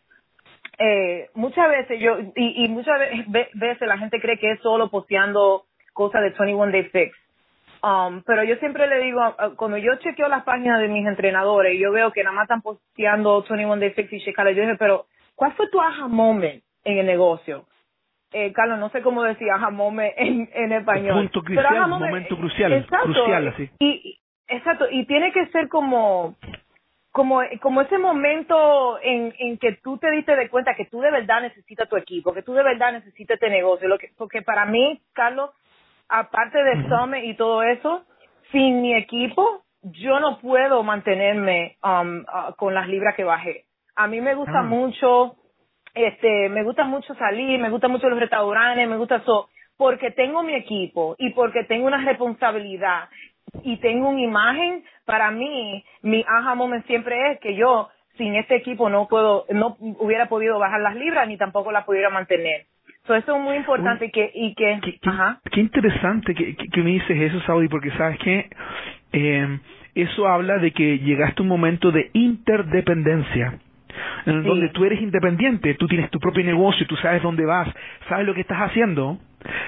Eh, 0.77 1.29
muchas 1.33 1.69
veces 1.69 1.99
yo, 1.99 2.19
y, 2.35 2.65
y 2.65 2.67
muchas 2.69 2.99
veces 3.27 3.87
la 3.87 3.97
gente 3.97 4.19
cree 4.19 4.37
que 4.37 4.51
es 4.51 4.59
solo 4.61 4.89
posteando 4.89 5.65
cosas 5.93 6.21
de 6.21 6.29
21 6.31 6.71
Day 6.71 6.83
Fix. 6.85 7.17
Um, 7.81 8.23
pero 8.23 8.43
yo 8.43 8.55
siempre 8.55 8.87
le 8.87 8.99
digo, 8.99 9.21
cuando 9.57 9.77
yo 9.77 9.95
chequeo 9.97 10.27
las 10.27 10.43
páginas 10.43 10.79
de 10.79 10.87
mis 10.87 11.05
entrenadores 11.05 11.79
yo 11.79 11.91
veo 11.91 12.11
que 12.11 12.23
nada 12.23 12.35
más 12.35 12.43
están 12.43 12.61
posteando 12.61 13.41
21 13.41 13.77
Day 13.77 13.91
Fix 13.91 14.11
y 14.11 14.21
checar, 14.21 14.47
yo 14.49 14.61
dije, 14.61 14.75
pero 14.77 15.05
¿cuál 15.35 15.53
fue 15.53 15.69
tu 15.69 15.79
aha 15.79 16.07
moment 16.07 16.63
en 16.83 16.97
el 16.97 17.05
negocio? 17.05 17.65
Eh, 18.33 18.51
Carlos, 18.53 18.79
no 18.79 18.89
sé 18.89 19.01
cómo 19.01 19.23
decir 19.23 19.49
aha 19.51 19.69
moment 19.69 20.13
en, 20.17 20.49
en 20.53 20.71
español. 20.73 21.29
Punto 21.31 21.41
crucial, 21.43 21.87
momento 21.87 22.37
crucial, 22.37 22.73
exacto, 22.73 23.13
crucial 23.13 23.47
así. 23.49 23.69
Y, 23.79 24.19
exacto, 24.47 24.87
y 24.89 25.05
tiene 25.05 25.31
que 25.31 25.45
ser 25.47 25.69
como 25.69 26.35
como, 27.15 27.39
como 27.61 27.79
ese 27.79 27.97
momento 27.97 28.99
en, 29.01 29.33
en 29.39 29.57
que 29.57 29.77
tú 29.81 29.97
te 29.97 30.11
diste 30.11 30.35
de 30.35 30.49
cuenta 30.49 30.75
que 30.75 30.83
tú 30.83 30.99
de 30.99 31.11
verdad 31.11 31.43
necesitas 31.43 31.87
tu 31.87 31.95
equipo, 31.95 32.33
que 32.33 32.41
tú 32.41 32.51
de 32.51 32.61
verdad 32.61 32.91
necesitas 32.91 33.35
este 33.35 33.49
negocio. 33.49 33.87
Lo 33.87 33.97
que, 33.97 34.09
porque 34.17 34.41
para 34.41 34.65
mí, 34.65 34.99
Carlos, 35.13 35.51
aparte 36.09 36.61
de 36.61 36.89
Summit 36.89 37.23
y 37.23 37.33
todo 37.35 37.63
eso, 37.63 38.03
sin 38.51 38.81
mi 38.81 38.93
equipo, 38.93 39.63
yo 39.81 40.19
no 40.19 40.39
puedo 40.39 40.83
mantenerme 40.83 41.77
um, 41.81 42.17
uh, 42.19 42.53
con 42.57 42.73
las 42.73 42.89
libras 42.89 43.15
que 43.15 43.23
bajé. 43.23 43.63
A 43.95 44.07
mí 44.07 44.19
me 44.19 44.35
gusta 44.35 44.59
ah. 44.59 44.63
mucho, 44.63 45.37
este, 45.93 46.49
me 46.49 46.63
gusta 46.63 46.83
mucho 46.83 47.15
salir, 47.15 47.61
me 47.61 47.69
gusta 47.69 47.87
mucho 47.87 48.09
los 48.09 48.19
restaurantes, 48.19 48.89
me 48.89 48.97
gusta 48.97 49.15
eso, 49.15 49.47
porque 49.77 50.11
tengo 50.11 50.43
mi 50.43 50.53
equipo 50.53 51.15
y 51.17 51.29
porque 51.29 51.63
tengo 51.63 51.87
una 51.87 52.03
responsabilidad 52.03 53.07
y 53.63 53.77
tengo 53.77 54.09
una 54.09 54.21
imagen, 54.21 54.83
para 55.05 55.31
mí, 55.31 55.83
mi 56.01 56.23
aha 56.27 56.55
moment 56.55 56.85
siempre 56.85 57.31
es 57.31 57.39
que 57.39 57.55
yo 57.55 57.89
sin 58.17 58.35
este 58.35 58.55
equipo 58.55 58.89
no 58.89 59.07
puedo, 59.07 59.45
no 59.51 59.77
hubiera 59.79 60.27
podido 60.27 60.57
bajar 60.59 60.81
las 60.81 60.95
libras 60.95 61.27
ni 61.27 61.37
tampoco 61.37 61.71
las 61.71 61.85
pudiera 61.85 62.09
mantener. 62.09 62.65
eso 63.03 63.15
es 63.15 63.41
muy 63.41 63.57
importante 63.57 64.09
que, 64.11 64.31
y 64.33 64.55
que, 64.55 64.79
qué, 64.81 64.99
qué, 65.51 65.59
interesante 65.59 66.33
que, 66.33 66.55
que, 66.55 66.81
me 66.81 66.91
dices 66.91 67.21
eso, 67.21 67.41
Saudi, 67.41 67.67
porque 67.67 67.91
sabes 67.91 68.17
que 68.19 68.49
eh, 69.11 69.59
eso 69.95 70.27
habla 70.27 70.57
de 70.57 70.71
que 70.71 70.99
llegaste 70.99 71.41
a 71.41 71.43
un 71.43 71.49
momento 71.49 71.91
de 71.91 72.09
interdependencia 72.13 73.59
en 74.25 74.43
donde 74.43 74.69
tú 74.69 74.83
eres 74.85 75.01
independiente, 75.01 75.73
tú 75.75 75.87
tienes 75.87 76.09
tu 76.09 76.19
propio 76.19 76.43
negocio, 76.43 76.85
tú 76.87 76.95
sabes 76.97 77.21
dónde 77.21 77.45
vas, 77.45 77.67
sabes 78.09 78.25
lo 78.25 78.33
que 78.33 78.41
estás 78.41 78.59
haciendo, 78.59 79.17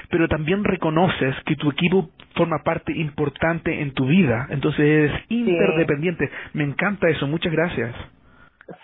pero 0.09 0.27
también 0.27 0.63
reconoces 0.63 1.35
que 1.45 1.55
tu 1.55 1.69
equipo 1.69 2.09
forma 2.35 2.63
parte 2.63 2.91
importante 2.93 3.81
en 3.81 3.93
tu 3.93 4.05
vida, 4.05 4.47
entonces 4.49 4.79
eres 4.79 5.11
interdependiente. 5.29 6.29
Me 6.53 6.63
encanta 6.63 7.09
eso, 7.09 7.27
muchas 7.27 7.51
gracias. 7.51 7.95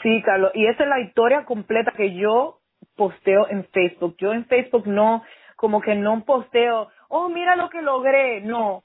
Sí, 0.02 0.22
Carlos, 0.24 0.52
y 0.54 0.66
esa 0.66 0.84
es 0.84 0.90
la 0.90 1.02
historia 1.02 1.46
completa 1.46 1.92
que 1.96 2.16
yo 2.16 2.60
posteo 2.96 3.48
en 3.50 3.66
Facebook. 3.66 4.16
Yo 4.18 4.34
en 4.34 4.46
Facebook 4.46 4.88
no, 4.88 5.24
como 5.56 5.82
que 5.82 5.96
no 5.96 6.24
posteo, 6.26 6.90
oh, 7.10 7.30
mira 7.30 7.56
lo 7.56 7.70
que 7.70 7.82
logré, 7.82 8.42
no. 8.42 8.84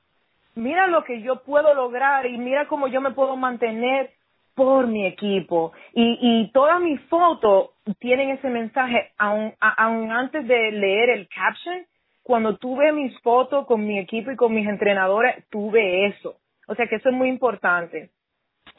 Mira 0.55 0.89
lo 0.89 1.05
que 1.05 1.23
yo 1.23 1.43
puedo 1.45 1.73
lograr 1.75 2.27
y 2.27 2.37
mira 2.37 2.67
cómo 2.67 2.89
yo 2.89 3.01
me 3.01 3.13
puedo 3.13 3.37
mantener 3.37 4.11
por 4.55 4.89
mi 4.89 5.07
equipo. 5.07 5.73
Y, 5.95 6.19
y 6.21 6.51
todas 6.51 6.81
mis 6.81 7.01
fotos 7.03 7.71
tienen 8.01 8.31
ese 8.31 8.49
mensaje, 8.51 9.13
aún 9.17 9.55
aun 9.61 10.11
antes 10.11 10.47
de 10.49 10.73
leer 10.73 11.11
el 11.11 11.29
caption, 11.29 11.87
cuando 12.29 12.59
tuve 12.59 12.93
mis 12.93 13.19
fotos 13.23 13.65
con 13.65 13.87
mi 13.87 13.99
equipo 13.99 14.31
y 14.31 14.37
con 14.37 14.55
mis 14.55 14.69
entrenadores, 14.69 15.49
tuve 15.49 16.09
eso. 16.09 16.37
O 16.67 16.75
sea 16.75 16.87
que 16.87 16.97
eso 16.97 17.09
es 17.09 17.15
muy 17.15 17.31
importante. 17.31 18.11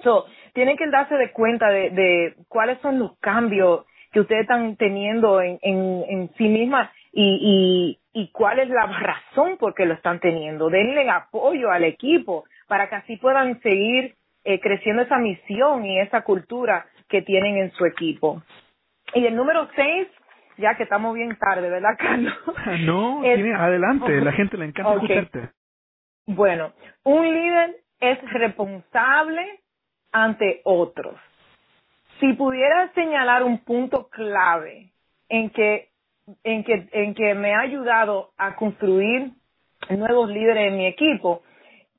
So, 0.03 0.27
tienen 0.53 0.77
que 0.77 0.87
darse 0.87 1.15
de 1.15 1.31
cuenta 1.31 1.67
de, 1.71 2.35
cuáles 2.47 2.79
son 2.81 2.99
los 2.99 3.17
cambios 3.17 3.87
que 4.11 4.19
ustedes 4.19 4.43
están 4.43 4.75
teniendo 4.75 5.41
en, 5.41 5.57
en, 5.63 6.05
en 6.07 6.29
sí 6.37 6.47
mismas 6.47 6.91
y, 7.11 7.97
y, 8.13 8.21
y 8.21 8.27
cuál 8.27 8.59
es 8.59 8.69
la 8.69 8.85
razón 8.85 9.57
por 9.57 9.73
qué 9.73 9.87
lo 9.87 9.95
están 9.95 10.19
teniendo. 10.19 10.69
Denle 10.69 11.09
apoyo 11.09 11.71
al 11.71 11.85
equipo 11.85 12.43
para 12.67 12.87
que 12.87 12.97
así 12.97 13.17
puedan 13.17 13.59
seguir 13.61 14.13
eh, 14.43 14.59
creciendo 14.59 15.01
esa 15.01 15.17
misión 15.17 15.87
y 15.87 15.99
esa 15.99 16.21
cultura 16.21 16.85
que 17.07 17.23
tienen 17.23 17.57
en 17.57 17.71
su 17.71 17.87
equipo. 17.87 18.43
Y 19.15 19.25
el 19.25 19.35
número 19.35 19.67
seis, 19.75 20.07
ya 20.59 20.75
que 20.75 20.83
estamos 20.83 21.15
bien 21.15 21.35
tarde, 21.37 21.69
¿verdad, 21.69 21.95
Carlos? 21.97 22.33
No, 22.85 23.21
adelante, 23.57 24.21
la 24.21 24.31
gente 24.33 24.57
le 24.57 24.65
encanta 24.65 24.93
escucharte. 24.93 25.49
Bueno, 26.27 26.73
un 27.03 27.23
líder 27.33 27.77
es 27.99 28.21
responsable 28.31 29.61
ante 30.11 30.61
otros. 30.65 31.15
Si 32.19 32.33
pudiera 32.33 32.91
señalar 32.93 33.43
un 33.43 33.59
punto 33.59 34.09
clave 34.09 34.91
en 35.29 35.49
que, 35.49 35.89
en 36.43 36.63
que, 36.63 36.87
en 36.91 37.13
que 37.13 37.33
me 37.33 37.53
ha 37.53 37.61
ayudado 37.61 38.31
a 38.37 38.55
construir 38.55 39.31
nuevos 39.89 40.29
líderes 40.29 40.71
en 40.71 40.77
mi 40.77 40.85
equipo, 40.85 41.41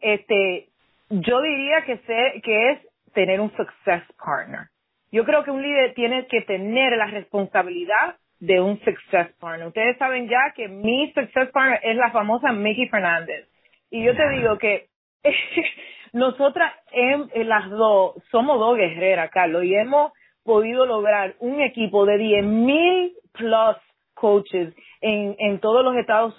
este, 0.00 0.68
yo 1.08 1.40
diría 1.40 1.84
que, 1.86 1.96
sé, 1.98 2.40
que 2.42 2.70
es 2.72 2.78
tener 3.14 3.40
un 3.40 3.50
success 3.56 4.02
partner. 4.22 4.68
Yo 5.10 5.24
creo 5.24 5.42
que 5.42 5.50
un 5.50 5.62
líder 5.62 5.94
tiene 5.94 6.26
que 6.26 6.42
tener 6.42 6.96
la 6.96 7.06
responsabilidad 7.06 8.16
de 8.40 8.60
un 8.60 8.80
success 8.80 9.32
partner. 9.38 9.68
Ustedes 9.68 9.96
saben 9.98 10.28
ya 10.28 10.52
que 10.56 10.68
mi 10.68 11.12
success 11.12 11.50
partner 11.50 11.80
es 11.82 11.96
la 11.96 12.10
famosa 12.10 12.52
Mickey 12.52 12.88
Fernández. 12.88 13.46
Y 13.90 14.02
yo 14.02 14.16
te 14.16 14.28
digo 14.30 14.58
que 14.58 14.88
nosotras 16.12 16.72
en, 16.92 17.28
las 17.48 17.68
dos 17.70 18.14
somos 18.30 18.58
dos 18.58 18.76
guerreras, 18.76 19.30
Carlos, 19.30 19.64
y 19.64 19.74
hemos 19.74 20.12
podido 20.42 20.86
lograr 20.86 21.34
un 21.38 21.60
equipo 21.60 22.06
de 22.06 22.16
10.000 22.16 23.12
plus 23.32 23.76
coaches 24.14 24.74
en, 25.00 25.36
en 25.38 25.60
todos 25.60 25.84
los 25.84 25.96
Estados, 25.96 26.38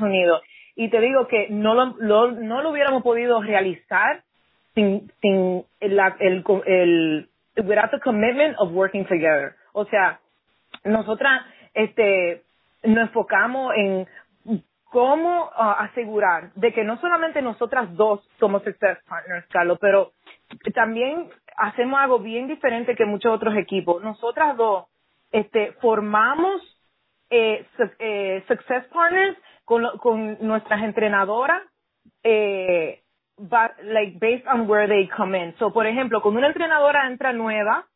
Unidos 0.00 0.42
y 0.74 0.88
te 0.88 1.00
digo 1.00 1.28
que 1.28 1.48
no 1.50 1.74
lo, 1.74 2.30
no 2.32 2.62
lo 2.62 2.70
hubiéramos 2.70 3.02
podido 3.02 3.42
realizar 3.42 4.22
sin, 4.74 5.10
sin 5.20 5.64
la, 5.80 6.16
el, 6.18 6.42
el, 6.66 7.28
without 7.56 7.90
the 7.90 8.00
commitment 8.00 8.56
of 8.58 8.72
working 8.72 9.04
together. 9.04 9.54
O 9.74 9.84
sea, 9.86 10.18
nosotras, 10.84 11.42
este, 11.74 12.42
nos 12.82 13.08
enfocamos 13.08 13.72
en 13.76 14.06
cómo 14.84 15.46
uh, 15.46 15.74
asegurar 15.78 16.52
de 16.54 16.72
que 16.72 16.84
no 16.84 17.00
solamente 17.00 17.40
nosotras 17.40 17.94
dos 17.96 18.20
somos 18.38 18.62
success 18.62 18.98
partners, 19.08 19.46
Carlos, 19.48 19.78
pero 19.80 20.12
también 20.74 21.30
hacemos 21.56 21.98
algo 21.98 22.18
bien 22.18 22.46
diferente 22.46 22.94
que 22.94 23.06
muchos 23.06 23.34
otros 23.34 23.56
equipos. 23.56 24.02
Nosotras 24.02 24.56
dos, 24.56 24.86
este, 25.30 25.72
formamos 25.80 26.60
eh, 27.30 27.66
eh, 27.98 28.44
success 28.46 28.84
partners 28.92 29.38
con, 29.64 29.96
con 29.98 30.36
nuestras 30.40 30.82
entrenadoras, 30.82 31.62
eh, 32.22 33.00
like 33.82 34.18
based 34.18 34.46
on 34.46 34.68
where 34.68 34.86
they 34.86 35.08
come 35.08 35.34
in. 35.34 35.54
So, 35.58 35.72
por 35.72 35.86
ejemplo, 35.86 36.20
cuando 36.20 36.38
una 36.38 36.48
entrenadora 36.48 37.06
entra 37.06 37.32
nueva 37.32 37.86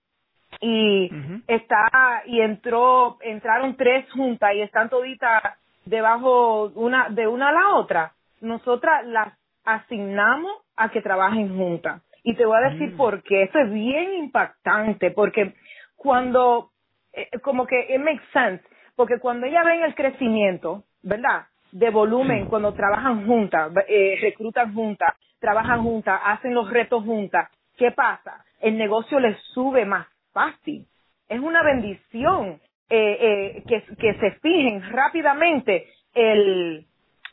y 0.61 1.11
está 1.47 2.23
y 2.27 2.41
entró, 2.41 3.19
entraron 3.21 3.77
tres 3.77 4.11
juntas 4.13 4.55
y 4.55 4.63
están 4.63 4.89
toditas 4.89 5.43
debajo 5.85 6.71
una 6.75 7.09
de 7.11 7.27
una 7.27 7.49
a 7.49 7.53
la 7.53 7.75
otra, 7.77 8.13
nosotras 8.41 9.07
las 9.07 9.33
asignamos 9.65 10.53
a 10.77 10.91
que 10.91 11.01
trabajen 11.01 11.57
juntas. 11.57 12.03
Y 12.23 12.35
te 12.35 12.45
voy 12.45 12.57
a 12.57 12.71
decir 12.71 12.95
mm. 12.95 12.97
por 12.97 13.23
qué. 13.23 13.45
Eso 13.45 13.59
es 13.59 13.73
bien 13.73 14.15
impactante, 14.15 15.13
porque 15.13 15.55
cuando, 15.95 16.71
eh, 17.13 17.29
como 17.43 17.67
que 17.67 17.95
it 17.95 18.01
makes 18.01 18.25
sense, 18.33 18.65
porque 18.97 19.19
cuando 19.21 19.47
ella 19.47 19.63
ven 19.63 19.83
el 19.83 19.95
crecimiento, 19.95 20.85
¿verdad? 21.03 21.47
de 21.73 21.91
volumen 21.91 22.47
cuando 22.47 22.73
trabajan 22.73 23.27
juntas, 23.27 23.71
eh, 23.89 24.19
reclutan 24.23 24.73
juntas, 24.75 25.15
trabajan 25.39 25.83
juntas, 25.83 26.21
hacen 26.25 26.55
los 26.55 26.71
retos 26.71 27.05
juntas. 27.05 27.51
¿Qué 27.77 27.91
pasa? 27.91 28.45
El 28.61 28.79
negocio 28.79 29.21
les 29.21 29.39
sube 29.53 29.85
más 29.85 30.07
fácil. 30.37 30.85
es 31.29 31.41
una 31.41 31.63
bendición 31.63 32.61
eh, 32.91 33.17
eh, 33.29 33.63
que, 33.67 33.83
que 33.97 34.15
se 34.21 34.31
fijen 34.43 34.83
rápidamente 34.93 35.87
el, 36.15 36.87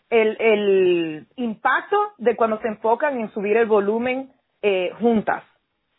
el, 0.10 0.38
el 0.39 1.28
impacto 1.36 1.98
de 2.18 2.36
cuando 2.38 2.60
se 2.62 2.70
enfocan 2.70 3.20
en 3.20 3.30
subir 3.34 3.58
el 3.58 3.66
volumen 3.66 4.30
eh, 4.62 4.92
juntas. 5.00 5.44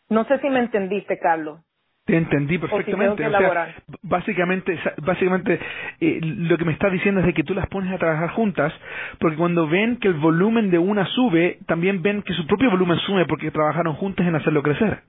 No 0.09 0.25
sé 0.25 0.39
si 0.39 0.49
me 0.49 0.59
entendiste, 0.59 1.19
Carlos. 1.19 1.59
Te 2.05 2.17
entendí 2.17 2.57
perfectamente. 2.57 3.25
O 3.25 3.31
sea, 3.31 3.75
básicamente, 4.03 4.77
básicamente 4.97 5.59
eh, 5.99 6.19
lo 6.21 6.57
que 6.57 6.65
me 6.65 6.73
estás 6.73 6.91
diciendo 6.91 7.21
es 7.21 7.27
de 7.27 7.33
que 7.33 7.43
tú 7.43 7.53
las 7.53 7.67
pones 7.67 7.93
a 7.93 7.97
trabajar 7.97 8.29
juntas, 8.31 8.73
porque 9.19 9.37
cuando 9.37 9.67
ven 9.67 9.97
que 9.97 10.07
el 10.07 10.15
volumen 10.15 10.69
de 10.69 10.79
una 10.79 11.05
sube, 11.05 11.59
también 11.65 12.01
ven 12.01 12.23
que 12.23 12.33
su 12.33 12.45
propio 12.45 12.69
volumen 12.71 12.97
sube 12.99 13.25
porque 13.25 13.51
trabajaron 13.51 13.95
juntas 13.95 14.27
en 14.27 14.35
hacerlo 14.35 14.61
crecer. 14.61 15.01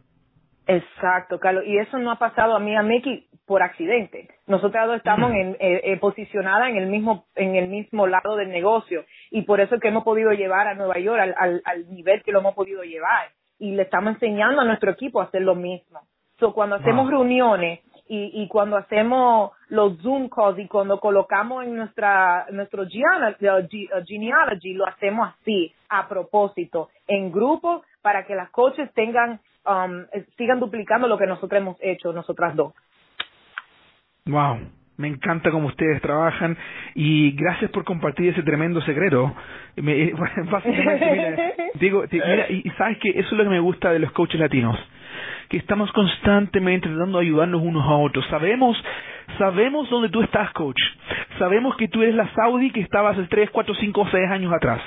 Exacto, 0.66 1.38
Carlos. 1.38 1.64
Y 1.66 1.78
eso 1.78 1.98
no 1.98 2.10
ha 2.10 2.18
pasado 2.18 2.56
a 2.56 2.58
mí 2.58 2.76
a 2.76 2.82
Mickey 2.82 3.28
por 3.46 3.62
accidente. 3.62 4.28
Nosotros 4.46 4.96
estamos 4.96 5.30
en, 5.32 5.56
eh, 5.60 5.80
eh, 5.84 5.96
posicionadas 5.98 6.68
en 6.70 6.76
el 6.76 6.88
mismo 6.88 7.26
en 7.36 7.54
el 7.54 7.68
mismo 7.68 8.06
lado 8.08 8.34
del 8.36 8.50
negocio 8.50 9.04
y 9.30 9.42
por 9.42 9.60
eso 9.60 9.76
es 9.76 9.80
que 9.80 9.88
hemos 9.88 10.02
podido 10.02 10.32
llevar 10.32 10.66
a 10.66 10.74
Nueva 10.74 10.98
York 10.98 11.20
al, 11.20 11.34
al, 11.38 11.62
al 11.64 11.88
nivel 11.88 12.22
que 12.24 12.32
lo 12.32 12.40
hemos 12.40 12.54
podido 12.54 12.82
llevar 12.82 13.28
y 13.58 13.72
le 13.72 13.82
estamos 13.82 14.14
enseñando 14.14 14.60
a 14.60 14.64
nuestro 14.64 14.90
equipo 14.90 15.20
a 15.20 15.24
hacer 15.24 15.42
lo 15.42 15.54
mismo. 15.54 16.00
So, 16.38 16.52
cuando 16.52 16.76
hacemos 16.76 17.08
reuniones 17.08 17.80
y, 18.08 18.42
y 18.42 18.48
cuando 18.48 18.76
hacemos 18.76 19.52
los 19.68 19.98
Zoom 20.02 20.28
calls 20.28 20.58
y 20.58 20.68
cuando 20.68 21.00
colocamos 21.00 21.64
en 21.64 21.76
nuestra 21.76 22.46
nuestro 22.50 22.84
genealogy, 22.86 24.74
lo 24.74 24.86
hacemos 24.86 25.30
así, 25.40 25.72
a 25.88 26.06
propósito, 26.06 26.90
en 27.08 27.32
grupo, 27.32 27.82
para 28.02 28.26
que 28.26 28.34
las 28.34 28.50
coaches 28.50 28.92
tengan, 28.92 29.40
um, 29.66 30.04
sigan 30.36 30.60
duplicando 30.60 31.08
lo 31.08 31.18
que 31.18 31.26
nosotros 31.26 31.60
hemos 31.60 31.76
hecho, 31.80 32.12
nosotras 32.12 32.54
dos. 32.54 32.72
Wow, 34.26 34.58
me 34.96 35.08
encanta 35.08 35.50
cómo 35.50 35.68
ustedes 35.68 36.00
trabajan 36.02 36.56
y 36.94 37.32
gracias 37.32 37.70
por 37.70 37.84
compartir 37.84 38.30
ese 38.30 38.42
tremendo 38.42 38.80
secreto. 38.82 39.34
Me, 39.76 40.12
básicamente, 40.50 41.10
mira, 41.12 41.52
digo, 41.74 42.04
mira, 42.10 42.46
y 42.50 42.68
sabes 42.76 42.98
que 42.98 43.10
eso 43.10 43.28
es 43.28 43.32
lo 43.32 43.44
que 43.44 43.50
me 43.50 43.60
gusta 43.60 43.92
de 43.92 43.98
los 43.98 44.12
coaches 44.12 44.40
latinos 44.40 44.78
que 45.48 45.58
estamos 45.58 45.90
constantemente 45.92 46.88
tratando 46.88 47.18
de 47.18 47.26
ayudarnos 47.26 47.62
unos 47.62 47.84
a 47.86 47.96
otros. 47.96 48.26
Sabemos, 48.26 48.76
sabemos 49.38 49.88
dónde 49.90 50.08
tú 50.08 50.22
estás, 50.22 50.52
coach. 50.52 50.80
Sabemos 51.38 51.76
que 51.76 51.88
tú 51.88 52.02
eres 52.02 52.14
la 52.14 52.32
Saudi 52.34 52.70
que 52.70 52.80
estabas 52.80 53.16
hace 53.16 53.28
3, 53.28 53.50
4, 53.50 53.74
5, 53.74 54.08
6 54.10 54.30
años 54.30 54.52
atrás. 54.52 54.80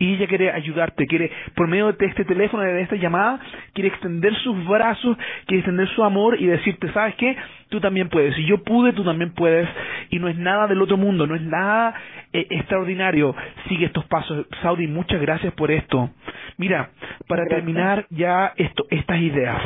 Y 0.00 0.14
ella 0.14 0.26
quiere 0.26 0.50
ayudarte, 0.50 1.06
quiere, 1.06 1.30
por 1.54 1.68
medio 1.68 1.92
de 1.92 2.06
este 2.06 2.24
teléfono, 2.24 2.62
de 2.62 2.80
esta 2.80 2.96
llamada, 2.96 3.38
quiere 3.74 3.90
extender 3.90 4.34
sus 4.36 4.66
brazos, 4.66 5.14
quiere 5.44 5.60
extender 5.60 5.86
su 5.88 6.02
amor 6.02 6.40
y 6.40 6.46
decirte, 6.46 6.90
¿sabes 6.92 7.14
qué? 7.16 7.36
Tú 7.68 7.80
también 7.80 8.08
puedes. 8.08 8.34
Si 8.34 8.46
yo 8.46 8.64
pude, 8.64 8.94
tú 8.94 9.04
también 9.04 9.34
puedes. 9.34 9.68
Y 10.08 10.18
no 10.18 10.28
es 10.28 10.38
nada 10.38 10.66
del 10.66 10.80
otro 10.80 10.96
mundo, 10.96 11.26
no 11.26 11.34
es 11.34 11.42
nada 11.42 11.94
eh, 12.32 12.46
extraordinario. 12.48 13.36
Sigue 13.68 13.84
estos 13.84 14.06
pasos. 14.06 14.46
Saudi, 14.62 14.86
muchas 14.86 15.20
gracias 15.20 15.52
por 15.52 15.70
esto. 15.70 16.08
Mira, 16.56 16.92
para 17.28 17.44
terminar 17.44 18.06
ya 18.08 18.54
esto, 18.56 18.86
estas 18.88 19.20
ideas 19.20 19.60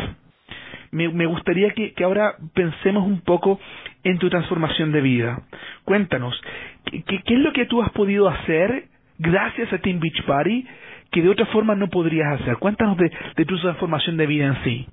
me, 0.90 1.08
me 1.10 1.26
gustaría 1.26 1.70
que, 1.70 1.92
que, 1.92 2.04
ahora 2.04 2.36
pensemos 2.54 3.04
un 3.04 3.20
poco 3.20 3.60
en 4.02 4.18
tu 4.18 4.30
transformación 4.30 4.90
de 4.90 5.00
vida. 5.00 5.42
Cuéntanos, 5.84 6.40
¿qué, 6.84 7.02
qué 7.04 7.34
es 7.34 7.40
lo 7.40 7.52
que 7.52 7.66
tú 7.66 7.82
has 7.82 7.90
podido 7.90 8.28
hacer 8.28 8.88
gracias 9.18 9.72
a 9.72 9.78
Team 9.78 10.00
Beach 10.00 10.24
Party 10.26 10.66
que 11.10 11.22
de 11.22 11.28
otra 11.28 11.46
forma 11.46 11.74
no 11.74 11.88
podrías 11.88 12.40
hacer? 12.40 12.56
Cuéntanos 12.58 12.96
de, 12.96 13.44
tu 13.44 13.60
transformación 13.60 14.16
de 14.16 14.26
vida 14.26 14.46
en 14.46 14.64
sí. 14.64 14.86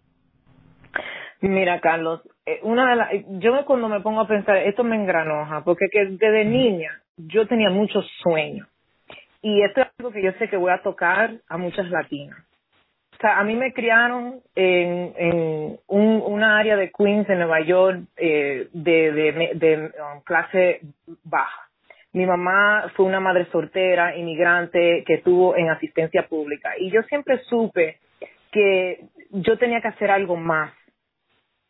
Mira, 1.41 1.79
Carlos, 1.79 2.21
eh, 2.45 2.59
una 2.61 2.89
de 2.89 2.95
las, 2.95 3.09
yo 3.39 3.65
cuando 3.65 3.89
me 3.89 4.01
pongo 4.01 4.21
a 4.21 4.27
pensar, 4.27 4.57
esto 4.57 4.83
me 4.83 4.95
engranoja, 4.95 5.63
porque 5.63 5.87
que 5.91 6.05
desde 6.05 6.45
niña 6.45 7.01
yo 7.17 7.47
tenía 7.47 7.69
muchos 7.69 8.05
sueños. 8.21 8.67
Y 9.41 9.63
esto 9.63 9.81
es 9.81 9.87
algo 9.97 10.11
que 10.11 10.21
yo 10.21 10.31
sé 10.33 10.49
que 10.49 10.57
voy 10.57 10.71
a 10.71 10.83
tocar 10.83 11.31
a 11.47 11.57
muchas 11.57 11.89
latinas 11.89 12.37
sea, 13.21 13.39
a 13.39 13.43
mí 13.43 13.55
me 13.55 13.71
criaron 13.71 14.41
en, 14.55 15.13
en 15.15 15.79
un, 15.87 16.23
una 16.25 16.57
área 16.57 16.75
de 16.75 16.91
Queens, 16.91 17.29
en 17.29 17.37
Nueva 17.37 17.61
York, 17.61 18.01
eh, 18.17 18.67
de, 18.73 19.11
de, 19.11 19.51
de 19.55 19.77
um, 19.77 20.21
clase 20.23 20.81
baja. 21.23 21.69
Mi 22.13 22.25
mamá 22.25 22.91
fue 22.95 23.05
una 23.05 23.19
madre 23.19 23.45
soltera, 23.51 24.17
inmigrante, 24.17 25.03
que 25.05 25.15
estuvo 25.15 25.55
en 25.55 25.69
asistencia 25.69 26.27
pública. 26.27 26.71
Y 26.77 26.91
yo 26.91 27.01
siempre 27.03 27.39
supe 27.49 27.99
que 28.51 29.05
yo 29.29 29.57
tenía 29.57 29.81
que 29.81 29.87
hacer 29.87 30.11
algo 30.11 30.35
más. 30.35 30.73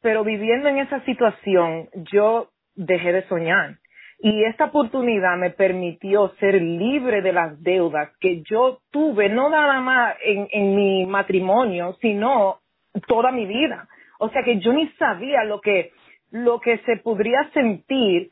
Pero 0.02 0.24
viviendo 0.24 0.68
en 0.68 0.80
esa 0.80 1.04
situación, 1.06 1.90
yo 2.12 2.50
dejé 2.76 3.12
de 3.12 3.28
soñar. 3.28 3.78
Y 4.24 4.44
esta 4.46 4.66
oportunidad 4.66 5.38
me 5.38 5.52
permitió 5.52 6.30
ser 6.40 6.62
libre 6.62 7.22
de 7.22 7.34
las 7.34 7.62
deudas 7.62 8.10
que 8.20 8.42
yo 8.44 8.80
tuve, 8.92 9.30
no 9.30 9.50
nada 9.50 9.80
más 9.80 10.16
en, 10.24 10.48
en 10.52 10.76
mi 10.76 11.06
matrimonio, 11.06 11.98
sino 12.02 12.60
toda 13.08 13.32
mi 13.32 13.46
vida. 13.46 13.88
O 14.20 14.30
sea 14.30 14.44
que 14.44 14.60
yo 14.60 14.74
ni 14.74 14.88
sabía 14.94 15.44
lo 15.44 15.62
que, 15.62 15.92
lo 16.30 16.60
que 16.60 16.78
se 16.80 16.98
podría 16.98 17.50
sentir 17.54 18.30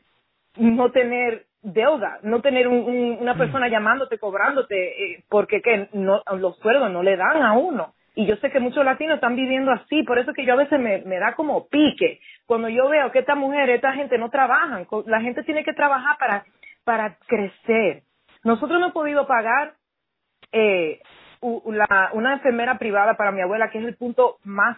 no 0.56 0.90
tener 0.92 1.46
deuda, 1.62 2.18
no 2.22 2.40
tener 2.40 2.68
un, 2.68 3.18
una 3.20 3.34
mm. 3.34 3.38
persona 3.38 3.68
llamándote, 3.68 4.18
cobrándote, 4.18 4.74
eh, 4.76 5.24
porque 5.28 5.60
que 5.60 5.88
no, 5.92 6.22
los 6.36 6.58
sueldos 6.58 6.90
no 6.90 7.02
le 7.02 7.16
dan 7.16 7.42
a 7.42 7.52
uno. 7.52 7.94
Y 8.14 8.26
yo 8.26 8.36
sé 8.36 8.50
que 8.50 8.60
muchos 8.60 8.84
latinos 8.84 9.16
están 9.16 9.36
viviendo 9.36 9.70
así, 9.70 10.02
por 10.02 10.18
eso 10.18 10.32
que 10.32 10.44
yo 10.44 10.54
a 10.54 10.56
veces 10.56 10.80
me, 10.80 10.98
me 11.02 11.18
da 11.18 11.34
como 11.34 11.68
pique 11.68 12.20
cuando 12.46 12.68
yo 12.68 12.88
veo 12.88 13.12
que 13.12 13.20
esta 13.20 13.34
mujer, 13.34 13.70
esta 13.70 13.92
gente 13.92 14.18
no 14.18 14.30
trabajan. 14.30 14.86
La 15.06 15.20
gente 15.20 15.44
tiene 15.44 15.62
que 15.62 15.72
trabajar 15.72 16.16
para, 16.18 16.44
para 16.84 17.16
crecer. 17.26 18.02
Nosotros 18.42 18.78
no 18.78 18.86
hemos 18.86 18.92
podido 18.92 19.26
pagar 19.26 19.74
eh, 20.52 21.00
la, 21.40 22.10
una 22.12 22.34
enfermera 22.34 22.78
privada 22.78 23.14
para 23.14 23.30
mi 23.30 23.42
abuela, 23.42 23.70
que 23.70 23.78
es 23.78 23.84
el 23.84 23.96
punto 23.96 24.38
más 24.42 24.76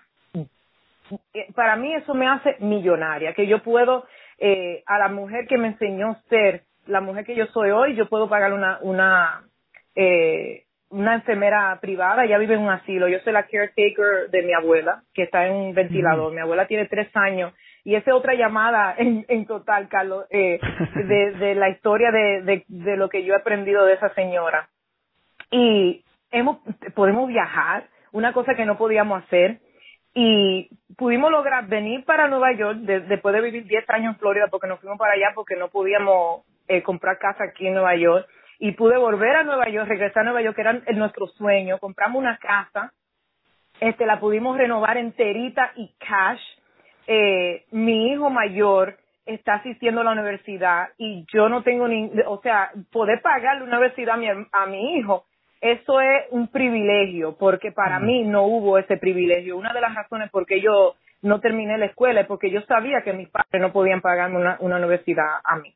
eh, 1.35 1.53
para 1.55 1.77
mí 1.77 1.95
eso 1.95 2.15
me 2.15 2.29
hace 2.29 2.57
millonaria, 2.61 3.35
que 3.35 3.47
yo 3.47 3.63
puedo, 3.63 4.07
eh, 4.39 4.83
a 4.87 4.99
la 4.99 5.09
mujer 5.09 5.47
que 5.47 5.59
me 5.59 5.69
enseñó 5.69 6.17
ser 6.29 6.65
la 6.87 7.01
mujer 7.01 7.25
que 7.25 7.35
yo 7.35 7.47
soy 7.47 7.71
hoy, 7.71 7.95
yo 7.95 8.09
puedo 8.09 8.29
pagar 8.29 8.53
una, 8.53 8.79
una, 8.83 9.43
eh, 9.95 10.65
una 10.91 11.15
enfermera 11.15 11.79
privada, 11.81 12.25
ella 12.25 12.39
vive 12.39 12.55
en 12.55 12.61
un 12.61 12.71
asilo, 12.71 13.09
yo 13.09 13.19
soy 13.21 13.33
la 13.33 13.45
caretaker 13.45 14.31
de 14.31 14.43
mi 14.43 14.53
abuela, 14.53 15.03
que 15.15 15.23
está 15.23 15.47
en 15.47 15.55
un 15.55 15.75
ventilador, 15.75 16.33
mi 16.33 16.41
abuela 16.41 16.67
tiene 16.67 16.87
tres 16.87 17.09
años, 17.15 17.55
y 17.85 17.95
esa 17.95 18.11
es 18.11 18.17
otra 18.17 18.35
llamada 18.35 18.95
en, 18.99 19.25
en 19.29 19.47
total, 19.47 19.89
Carlos, 19.89 20.27
eh, 20.31 20.61
de, 20.95 21.33
de 21.33 21.55
la 21.55 21.71
historia 21.71 22.11
de, 22.11 22.43
de, 22.43 22.65
de 22.69 22.97
lo 22.97 23.09
que 23.09 23.25
yo 23.25 23.35
he 23.35 23.37
aprendido 23.37 23.85
de 23.85 23.95
esa 23.95 24.13
señora. 24.15 24.69
Y 25.51 26.05
hemos, 26.31 26.59
podemos 26.95 27.29
viajar, 27.29 27.89
una 28.13 28.33
cosa 28.33 28.55
que 28.55 28.67
no 28.67 28.77
podíamos 28.77 29.23
hacer, 29.25 29.61
y 30.15 30.69
pudimos 30.97 31.31
lograr 31.31 31.67
venir 31.69 32.05
para 32.05 32.29
Nueva 32.29 32.53
York 32.53 32.79
después 32.81 33.35
de 33.35 33.41
vivir 33.41 33.65
10 33.65 33.89
años 33.91 34.15
en 34.15 34.19
Florida 34.21 34.49
porque 34.51 34.67
nos 34.67 34.79
fuimos 34.81 34.99
para 34.99 35.15
allá 35.15 35.33
porque 35.35 35.57
no 35.57 35.69
podíamos 35.69 36.45
eh, 36.69 36.83
comprar 36.83 37.19
casa 37.19 37.45
aquí 37.45 37.67
en 37.67 37.75
Nueva 37.75 37.97
York 37.97 38.29
y 38.59 38.73
pude 38.73 38.97
volver 38.97 39.37
a 39.37 39.43
Nueva 39.43 39.69
York, 39.69 39.89
regresar 39.89 40.21
a 40.21 40.25
Nueva 40.25 40.43
York, 40.43 40.55
que 40.55 40.63
era 40.63 40.81
nuestro 40.95 41.27
sueño. 41.27 41.79
Compramos 41.79 42.21
una 42.21 42.39
casa, 42.39 42.93
este, 43.81 44.07
la 44.07 44.21
pudimos 44.21 44.57
renovar 44.57 44.97
enterita 44.97 45.73
y 45.77 45.93
cash. 45.99 46.41
Eh, 47.07 47.65
mi 47.73 48.13
hijo 48.13 48.31
mayor 48.31 48.99
está 49.27 49.55
asistiendo 49.55 50.01
a 50.01 50.05
la 50.05 50.13
universidad 50.13 50.91
y 50.99 51.27
yo 51.33 51.49
no 51.49 51.63
tengo 51.63 51.89
ni, 51.89 52.11
o 52.27 52.41
sea, 52.43 52.71
poder 52.93 53.21
pagar 53.23 53.59
la 53.59 53.65
universidad 53.65 54.15
a 54.15 54.19
mi, 54.19 54.29
a 54.29 54.67
mi 54.67 54.97
hijo, 54.97 55.27
eso 55.61 56.01
es 56.01 56.25
un 56.31 56.49
privilegio, 56.49 57.37
porque 57.39 57.71
para 57.71 58.01
mí 58.01 58.25
no 58.25 58.45
hubo 58.45 58.79
ese 58.79 58.97
privilegio. 58.97 59.57
Una 59.57 59.73
de 59.73 59.81
las 59.81 59.95
razones 59.95 60.31
por 60.31 60.45
qué 60.45 60.61
yo 60.61 60.97
no 61.23 61.41
terminé 61.41 61.79
la 61.79 61.87
escuela 61.87 62.23
es 62.23 62.27
porque 62.27 62.51
yo 62.51 62.63
sabía 62.63 63.03
que 63.03 63.13
mis 63.13 63.29
padres 63.29 63.61
no 63.61 63.73
podían 63.73 64.01
pagarme 64.01 64.39
una, 64.39 64.57
una 64.61 64.77
universidad 64.77 65.39
a 65.45 65.57
mí. 65.57 65.73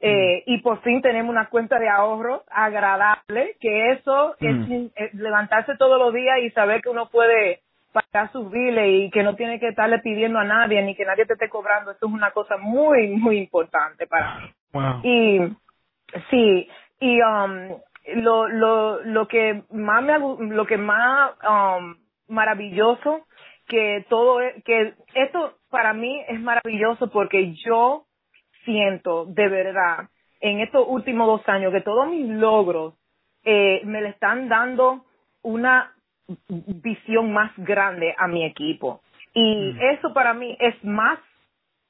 Eh, 0.00 0.42
y 0.46 0.58
por 0.58 0.82
fin 0.82 1.00
tenemos 1.00 1.30
una 1.30 1.48
cuenta 1.48 1.78
de 1.78 1.88
ahorro 1.88 2.44
agradable, 2.50 3.56
que 3.60 3.92
eso 3.92 4.34
es, 4.40 5.14
levantarse 5.14 5.76
todos 5.76 5.98
los 5.98 6.12
días 6.12 6.38
y 6.42 6.50
saber 6.50 6.82
que 6.82 6.90
uno 6.90 7.08
puede 7.08 7.60
pagar 7.92 8.30
sus 8.32 8.50
biles 8.50 8.86
y 8.88 9.10
que 9.10 9.22
no 9.22 9.36
tiene 9.36 9.60
que 9.60 9.68
estarle 9.68 10.00
pidiendo 10.00 10.38
a 10.38 10.44
nadie 10.44 10.82
ni 10.82 10.94
que 10.94 11.04
nadie 11.04 11.26
te 11.26 11.34
esté 11.34 11.48
cobrando, 11.48 11.92
eso 11.92 12.06
es 12.06 12.12
una 12.12 12.32
cosa 12.32 12.56
muy, 12.56 13.08
muy 13.08 13.38
importante 13.38 14.06
para 14.06 14.40
mí. 14.40 14.50
Y 15.04 15.40
sí, 16.30 16.68
y 17.00 17.20
um, 17.22 17.78
lo, 18.16 18.48
lo, 18.48 19.02
lo 19.04 19.28
que 19.28 19.62
más 19.70 20.02
me, 20.02 20.18
lo 20.18 20.66
que 20.66 20.76
más 20.76 21.32
um, 21.48 21.96
maravilloso 22.28 23.26
que 23.68 24.04
todo, 24.08 24.40
que 24.64 24.94
esto 25.14 25.54
para 25.70 25.94
mí 25.94 26.22
es 26.28 26.40
maravilloso 26.40 27.10
porque 27.10 27.54
yo 27.54 28.04
siento 28.64 29.26
de 29.26 29.48
verdad 29.48 30.08
en 30.40 30.60
estos 30.60 30.84
últimos 30.86 31.26
dos 31.26 31.48
años 31.48 31.72
que 31.72 31.80
todos 31.80 32.08
mis 32.08 32.28
logros 32.28 32.94
eh, 33.44 33.80
me 33.84 34.02
le 34.02 34.10
están 34.10 34.48
dando 34.48 35.04
una 35.42 35.92
visión 36.48 37.32
más 37.32 37.52
grande 37.56 38.14
a 38.16 38.26
mi 38.26 38.44
equipo. 38.44 39.00
Y 39.34 39.72
mm. 39.72 39.80
eso 39.80 40.14
para 40.14 40.34
mí 40.34 40.56
es 40.60 40.82
más 40.84 41.18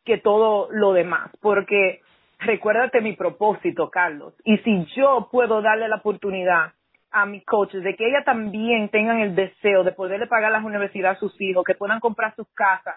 que 0.04 0.18
todo 0.18 0.68
lo 0.70 0.92
demás, 0.92 1.30
porque 1.40 2.00
recuérdate 2.38 3.00
mi 3.00 3.14
propósito, 3.14 3.90
Carlos, 3.90 4.34
y 4.44 4.58
si 4.58 4.84
yo 4.96 5.28
puedo 5.30 5.62
darle 5.62 5.88
la 5.88 5.96
oportunidad 5.96 6.72
a 7.10 7.26
mis 7.26 7.44
coaches 7.44 7.82
de 7.82 7.94
que 7.94 8.08
ellas 8.08 8.24
también 8.24 8.88
tengan 8.88 9.20
el 9.20 9.34
deseo 9.34 9.84
de 9.84 9.92
poderle 9.92 10.26
pagar 10.26 10.50
las 10.50 10.64
universidades 10.64 11.16
a 11.16 11.20
sus 11.20 11.40
hijos, 11.40 11.64
que 11.64 11.74
puedan 11.74 12.00
comprar 12.00 12.34
sus 12.34 12.48
casas, 12.54 12.96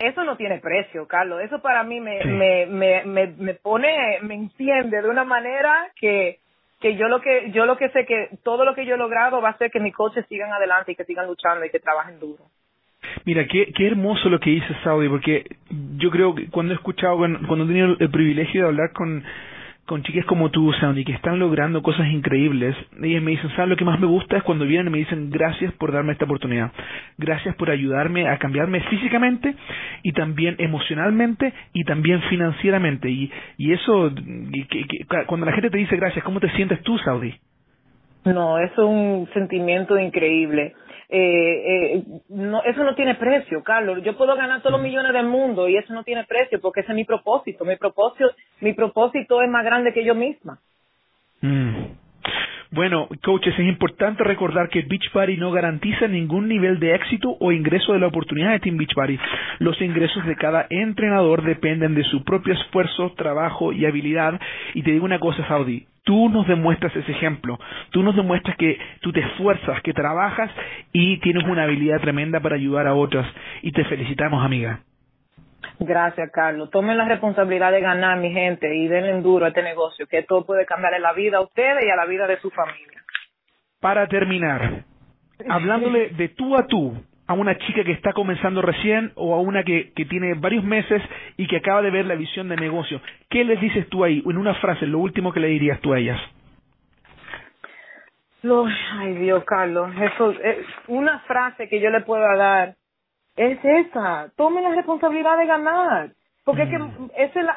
eso 0.00 0.24
no 0.24 0.36
tiene 0.36 0.58
precio, 0.58 1.06
Carlos. 1.06 1.42
Eso 1.42 1.60
para 1.60 1.84
mí 1.84 2.00
me, 2.00 2.24
me, 2.24 2.66
me, 2.66 3.04
me, 3.04 3.26
me 3.38 3.54
pone, 3.54 4.18
me 4.22 4.34
enciende 4.34 5.02
de 5.02 5.08
una 5.08 5.24
manera 5.24 5.88
que, 5.94 6.38
que 6.80 6.96
yo 6.96 7.08
lo 7.08 7.20
que 7.20 7.50
yo 7.52 7.66
lo 7.66 7.76
que 7.76 7.90
sé 7.90 8.06
que 8.06 8.30
todo 8.42 8.64
lo 8.64 8.74
que 8.74 8.86
yo 8.86 8.94
he 8.94 8.98
logrado 8.98 9.42
va 9.42 9.50
a 9.50 9.58
ser 9.58 9.70
que 9.70 9.78
mis 9.78 9.94
coaches 9.94 10.24
sigan 10.28 10.52
adelante 10.52 10.92
y 10.92 10.96
que 10.96 11.04
sigan 11.04 11.26
luchando 11.26 11.64
y 11.64 11.70
que 11.70 11.80
trabajen 11.80 12.18
duro. 12.18 12.44
Mira, 13.24 13.46
qué, 13.46 13.72
qué 13.76 13.86
hermoso 13.86 14.28
lo 14.28 14.40
que 14.40 14.50
dice 14.50 14.74
Saudi, 14.82 15.08
porque 15.08 15.44
yo 15.96 16.10
creo 16.10 16.34
que 16.34 16.48
cuando 16.48 16.72
he 16.72 16.76
escuchado, 16.76 17.18
cuando 17.18 17.64
he 17.64 17.68
tenido 17.68 17.96
el 17.98 18.10
privilegio 18.10 18.62
de 18.62 18.68
hablar 18.68 18.92
con, 18.92 19.22
con 19.90 20.04
chicas 20.04 20.24
como 20.24 20.52
tú, 20.52 20.72
Sandy, 20.74 21.04
que 21.04 21.14
están 21.14 21.40
logrando 21.40 21.82
cosas 21.82 22.06
increíbles, 22.06 22.76
ellas 23.02 23.20
me 23.20 23.32
dicen, 23.32 23.50
¿sabes 23.56 23.70
lo 23.70 23.76
que 23.76 23.84
más 23.84 23.98
me 23.98 24.06
gusta? 24.06 24.36
Es 24.36 24.44
cuando 24.44 24.64
vienen 24.64 24.86
y 24.86 24.90
me 24.90 24.98
dicen, 24.98 25.30
gracias 25.30 25.72
por 25.72 25.90
darme 25.90 26.12
esta 26.12 26.26
oportunidad, 26.26 26.70
gracias 27.18 27.56
por 27.56 27.70
ayudarme 27.70 28.28
a 28.28 28.38
cambiarme 28.38 28.82
físicamente 28.82 29.52
y 30.04 30.12
también 30.12 30.54
emocionalmente 30.58 31.52
y 31.72 31.82
también 31.82 32.22
financieramente. 32.30 33.10
Y, 33.10 33.32
y 33.58 33.72
eso, 33.72 34.12
cuando 35.26 35.46
la 35.46 35.52
gente 35.54 35.70
te 35.70 35.78
dice 35.78 35.96
gracias, 35.96 36.24
¿cómo 36.24 36.38
te 36.38 36.50
sientes 36.50 36.80
tú, 36.84 36.96
Saudi? 36.98 37.34
No, 38.26 38.60
es 38.60 38.70
un 38.78 39.28
sentimiento 39.34 39.98
increíble 39.98 40.72
eh, 41.12 41.96
eh, 41.96 42.04
no, 42.28 42.62
eso 42.62 42.84
no 42.84 42.94
tiene 42.94 43.16
precio, 43.16 43.62
Carlos. 43.64 44.02
Yo 44.04 44.16
puedo 44.16 44.36
ganar 44.36 44.60
todos 44.60 44.72
los 44.72 44.82
millones 44.82 45.12
del 45.12 45.26
mundo 45.26 45.68
y 45.68 45.76
eso 45.76 45.92
no 45.92 46.04
tiene 46.04 46.24
precio 46.24 46.60
porque 46.60 46.80
ese 46.80 46.92
es 46.92 46.96
mi 46.96 47.04
propósito. 47.04 47.64
Mi 47.64 47.76
propósito, 47.76 48.30
mi 48.60 48.72
propósito 48.74 49.42
es 49.42 49.50
más 49.50 49.64
grande 49.64 49.92
que 49.92 50.04
yo 50.04 50.14
misma. 50.14 50.58
Mm. 51.40 52.00
Bueno, 52.72 53.08
coaches, 53.24 53.52
es 53.54 53.66
importante 53.66 54.22
recordar 54.22 54.68
que 54.68 54.82
Beach 54.82 55.10
Party 55.12 55.36
no 55.36 55.50
garantiza 55.50 56.06
ningún 56.06 56.46
nivel 56.46 56.78
de 56.78 56.94
éxito 56.94 57.36
o 57.40 57.50
ingreso 57.50 57.92
de 57.92 57.98
la 57.98 58.06
oportunidad 58.06 58.52
de 58.52 58.60
Team 58.60 58.76
Beach 58.76 58.94
Party. 58.94 59.18
Los 59.58 59.80
ingresos 59.82 60.24
de 60.24 60.36
cada 60.36 60.68
entrenador 60.70 61.42
dependen 61.42 61.96
de 61.96 62.04
su 62.04 62.22
propio 62.22 62.54
esfuerzo, 62.54 63.12
trabajo 63.16 63.72
y 63.72 63.86
habilidad. 63.86 64.40
Y 64.74 64.84
te 64.84 64.92
digo 64.92 65.04
una 65.04 65.18
cosa, 65.18 65.44
Saudi, 65.48 65.84
tú 66.04 66.28
nos 66.28 66.46
demuestras 66.46 66.94
ese 66.94 67.12
ejemplo. 67.12 67.58
Tú 67.90 68.02
nos 68.02 68.16
demuestras 68.16 68.56
que 68.56 68.78
tú 69.00 69.12
te 69.12 69.20
esfuerzas, 69.20 69.80
que 69.82 69.92
trabajas 69.92 70.50
y 70.92 71.18
tienes 71.18 71.44
una 71.44 71.64
habilidad 71.64 72.00
tremenda 72.00 72.40
para 72.40 72.56
ayudar 72.56 72.86
a 72.86 72.94
otras. 72.94 73.26
Y 73.62 73.72
te 73.72 73.84
felicitamos, 73.84 74.44
amiga. 74.44 74.80
Gracias, 75.78 76.30
Carlos. 76.32 76.70
Tomen 76.70 76.98
la 76.98 77.06
responsabilidad 77.06 77.72
de 77.72 77.80
ganar, 77.80 78.18
mi 78.18 78.32
gente, 78.32 78.74
y 78.74 78.86
denle 78.86 79.20
duro 79.22 79.46
a 79.46 79.48
este 79.48 79.62
negocio, 79.62 80.06
que 80.06 80.22
todo 80.22 80.44
puede 80.44 80.66
cambiar 80.66 80.94
en 80.94 81.02
la 81.02 81.12
vida 81.12 81.38
a 81.38 81.40
ustedes 81.40 81.84
y 81.84 81.90
a 81.90 81.96
la 81.96 82.06
vida 82.06 82.26
de 82.26 82.38
su 82.38 82.50
familia. 82.50 83.02
Para 83.80 84.06
terminar, 84.06 84.84
hablándole 85.48 86.10
de 86.10 86.28
tú 86.28 86.54
a 86.54 86.66
tú 86.66 86.94
a 87.30 87.34
una 87.34 87.56
chica 87.58 87.84
que 87.84 87.92
está 87.92 88.12
comenzando 88.12 88.60
recién 88.60 89.12
o 89.14 89.36
a 89.36 89.40
una 89.40 89.62
que, 89.62 89.92
que 89.94 90.04
tiene 90.04 90.34
varios 90.34 90.64
meses 90.64 91.00
y 91.36 91.46
que 91.46 91.58
acaba 91.58 91.80
de 91.80 91.92
ver 91.92 92.04
la 92.04 92.16
visión 92.16 92.48
de 92.48 92.56
negocio, 92.56 93.00
¿qué 93.28 93.44
les 93.44 93.60
dices 93.60 93.88
tú 93.88 94.02
ahí? 94.02 94.20
En 94.26 94.36
una 94.36 94.54
frase, 94.54 94.84
lo 94.84 94.98
último 94.98 95.32
que 95.32 95.38
le 95.38 95.46
dirías 95.46 95.80
tú 95.80 95.92
a 95.92 96.00
ellas. 96.00 96.20
ay 98.42 99.14
Dios, 99.14 99.44
Carlos, 99.44 99.92
eso 99.96 100.32
es 100.32 100.66
una 100.88 101.20
frase 101.20 101.68
que 101.68 101.80
yo 101.80 101.90
le 101.90 102.00
puedo 102.00 102.20
dar 102.36 102.74
es 103.36 103.60
esa. 103.62 104.32
Tome 104.34 104.60
la 104.60 104.74
responsabilidad 104.74 105.38
de 105.38 105.46
ganar. 105.46 106.10
Porque 106.44 106.64
es 106.64 106.68
que 106.68 106.78
mm. 106.80 107.10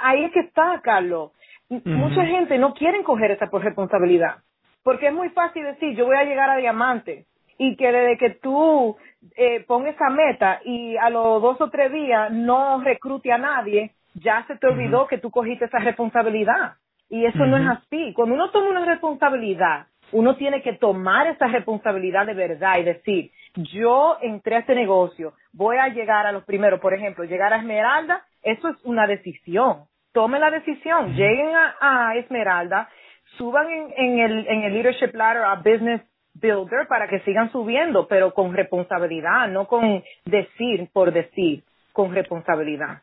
ahí 0.04 0.26
es 0.26 0.32
que 0.34 0.42
está, 0.42 0.80
Carlos. 0.84 1.32
Mucha 1.68 2.24
gente 2.28 2.60
no 2.60 2.76
quiere 2.76 3.02
coger 3.02 3.32
esa 3.32 3.48
responsabilidad. 3.52 4.36
Porque 4.84 5.08
es 5.08 5.14
muy 5.14 5.30
fácil 5.30 5.64
decir, 5.64 5.96
yo 5.96 6.06
voy 6.06 6.18
a 6.18 6.26
llegar 6.26 6.52
a 6.52 6.58
diamante. 6.58 7.26
Y 7.58 7.76
que 7.76 7.92
desde 7.92 8.18
que 8.20 8.30
tú 8.36 8.98
eh, 9.36 9.64
pongas 9.66 9.96
esa 9.96 10.10
meta 10.10 10.62
y 10.64 10.98
a 10.98 11.10
los 11.10 11.42
dos 11.42 11.60
o 11.62 11.70
tres 11.70 11.92
días 11.92 12.32
no 12.32 12.82
recrute 12.82 13.32
a 13.32 13.38
nadie, 13.38 13.92
ya 14.16 14.46
se 14.48 14.58
te 14.58 14.68
olvidó 14.68 15.08
que 15.08 15.18
tú 15.18 15.32
cogiste 15.32 15.66
esa 15.66 15.80
responsabilidad. 15.80 16.74
Y 17.10 17.26
eso 17.26 17.46
no 17.46 17.58
es 17.58 17.68
así. 17.68 18.14
Cuando 18.14 18.36
uno 18.36 18.50
toma 18.52 18.70
una 18.70 18.86
responsabilidad, 18.86 19.88
uno 20.12 20.36
tiene 20.36 20.62
que 20.62 20.74
tomar 20.74 21.28
esa 21.28 21.48
responsabilidad 21.48 22.26
de 22.26 22.34
verdad 22.34 22.78
y 22.80 22.84
decir, 22.84 23.32
yo 23.56 24.18
entré 24.22 24.56
a 24.56 24.60
este 24.60 24.76
negocio, 24.76 25.34
voy 25.52 25.78
a 25.78 25.90
llegar 25.90 26.26
a 26.26 26.32
los 26.32 26.44
primeros, 26.44 26.80
por 26.80 26.94
ejemplo, 26.94 27.24
llegar 27.24 27.54
a 27.54 27.58
Esmeralda, 27.58 28.24
eso 28.42 28.70
es 28.70 28.78
una 28.84 29.08
decisión. 29.08 29.86
Tome 30.12 30.40
la 30.40 30.52
decisión, 30.52 31.14
lleguen 31.16 31.52
a, 31.82 32.16
Esmeralda, 32.16 32.90
suban 33.38 33.68
en, 33.70 34.20
el, 34.20 34.48
en 34.48 34.64
el 34.64 34.74
Leadership 34.74 35.14
Ladder 35.14 35.44
a 35.44 35.56
Business 35.56 36.02
Builder 36.44 36.88
para 36.88 37.08
que 37.08 37.22
sigan 37.22 37.52
subiendo, 37.52 38.08
pero 38.08 38.34
con 38.34 38.54
responsabilidad, 38.54 39.48
no 39.48 39.66
con 39.66 40.04
decir 40.26 40.90
por 40.92 41.14
decir, 41.14 41.64
con 41.94 42.14
responsabilidad. 42.14 43.02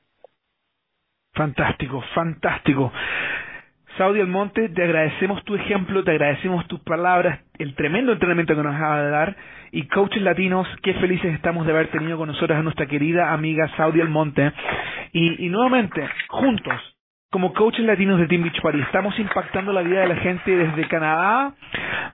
Fantástico, 1.33 2.03
fantástico. 2.15 2.93
Saudi 3.97 4.21
Almonte, 4.21 4.69
te 4.69 4.85
agradecemos 4.85 5.43
tu 5.45 5.55
ejemplo, 5.55 6.05
te 6.05 6.13
agradecemos 6.13 6.67
tus 6.69 6.81
palabras, 6.81 7.41
el 7.59 7.75
tremendo 7.75 8.13
entrenamiento 8.13 8.55
que 8.55 8.63
nos 8.63 8.75
acaba 8.75 9.03
de 9.03 9.11
dar. 9.11 9.37
Y 9.73 9.87
coaches 9.89 10.23
latinos, 10.23 10.67
qué 10.83 10.95
felices 10.95 11.35
estamos 11.35 11.67
de 11.67 11.73
haber 11.73 11.89
tenido 11.89 12.19
con 12.19 12.29
nosotros 12.29 12.59
a 12.59 12.63
nuestra 12.63 12.87
querida 12.87 13.33
amiga 13.33 13.69
Saudi 13.77 14.01
Almonte. 14.01 14.53
Y, 15.13 15.47
y 15.47 15.49
nuevamente, 15.49 16.09
juntos, 16.29 16.90
como 17.31 17.53
coaches 17.53 17.85
latinos 17.85 18.19
de 18.19 18.27
Team 18.27 18.43
Beach 18.43 18.61
Party, 18.61 18.81
estamos 18.81 19.17
impactando 19.19 19.73
la 19.73 19.83
vida 19.83 20.01
de 20.01 20.09
la 20.09 20.17
gente 20.17 20.51
desde 20.51 20.89
Canadá, 20.89 21.55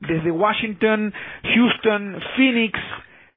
desde 0.00 0.30
Washington, 0.30 1.12
Houston, 1.54 2.18
Phoenix, 2.36 2.78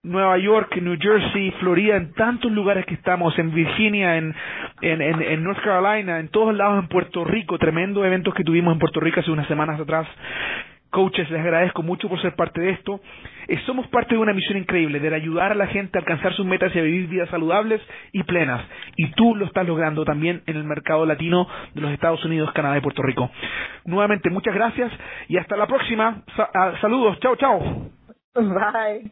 Nueva 0.04 0.38
York, 0.38 0.76
New 0.82 0.98
Jersey, 1.00 1.52
Florida, 1.60 1.96
en 1.96 2.14
tantos 2.14 2.52
lugares 2.52 2.86
que 2.86 2.94
estamos, 2.94 3.38
en 3.40 3.54
Virginia, 3.54 4.18
en, 4.18 4.36
en, 4.82 5.02
en, 5.02 5.44
North 5.44 5.62
Carolina, 5.62 6.20
en 6.20 6.30
todos 6.30 6.56
lados, 6.56 6.84
en 6.84 6.90
Puerto 6.90 7.24
Rico, 7.24 7.58
tremendos 7.58 8.06
eventos 8.06 8.34
que 8.34 8.44
tuvimos 8.44 8.74
en 8.74 8.80
Puerto 8.80 9.00
Rico 9.00 9.22
hace 9.22 9.32
unas 9.32 9.48
semanas 9.48 9.80
atrás. 9.80 10.08
Coaches, 10.90 11.30
les 11.30 11.42
agradezco 11.42 11.84
mucho 11.84 12.10
por 12.10 12.20
ser 12.22 12.36
parte 12.36 12.62
de 12.62 12.72
esto. 12.72 13.00
Eh, 13.48 13.60
somos 13.66 13.88
parte 13.88 14.16
de 14.16 14.22
una 14.22 14.34
misión 14.34 14.58
increíble, 14.58 15.00
de 15.00 15.14
ayudar 15.14 15.52
a 15.52 15.56
la 15.56 15.68
gente 15.68 15.98
a 15.98 16.02
alcanzar 16.02 16.34
sus 16.34 16.46
metas 16.46 16.76
y 16.76 16.80
a 16.80 16.82
vivir 16.82 17.08
vidas 17.08 17.30
saludables 17.30 17.82
y 18.12 18.24
plenas. 18.24 18.66
Y 18.96 19.12
tú 19.12 19.36
lo 19.36 19.46
estás 19.46 19.68
logrando 19.68 20.04
también 20.04 20.42
en 20.48 20.56
el 20.56 20.64
mercado 20.64 21.06
latino 21.06 21.48
de 21.76 21.82
los 21.82 21.92
Estados 21.92 22.24
Unidos, 22.26 22.52
Canadá 22.54 22.78
y 22.78 22.82
Puerto 22.82 23.04
Rico. 23.04 23.30
Nuevamente, 23.86 24.30
muchas 24.30 24.56
gracias 24.56 24.92
y 25.28 25.38
hasta 25.38 25.56
la 25.56 25.68
próxima. 25.68 26.24
Ah, 26.54 26.74
saludos. 26.82 27.20
Chao, 27.20 27.36
chao. 27.36 27.60
Bye. 28.36 29.12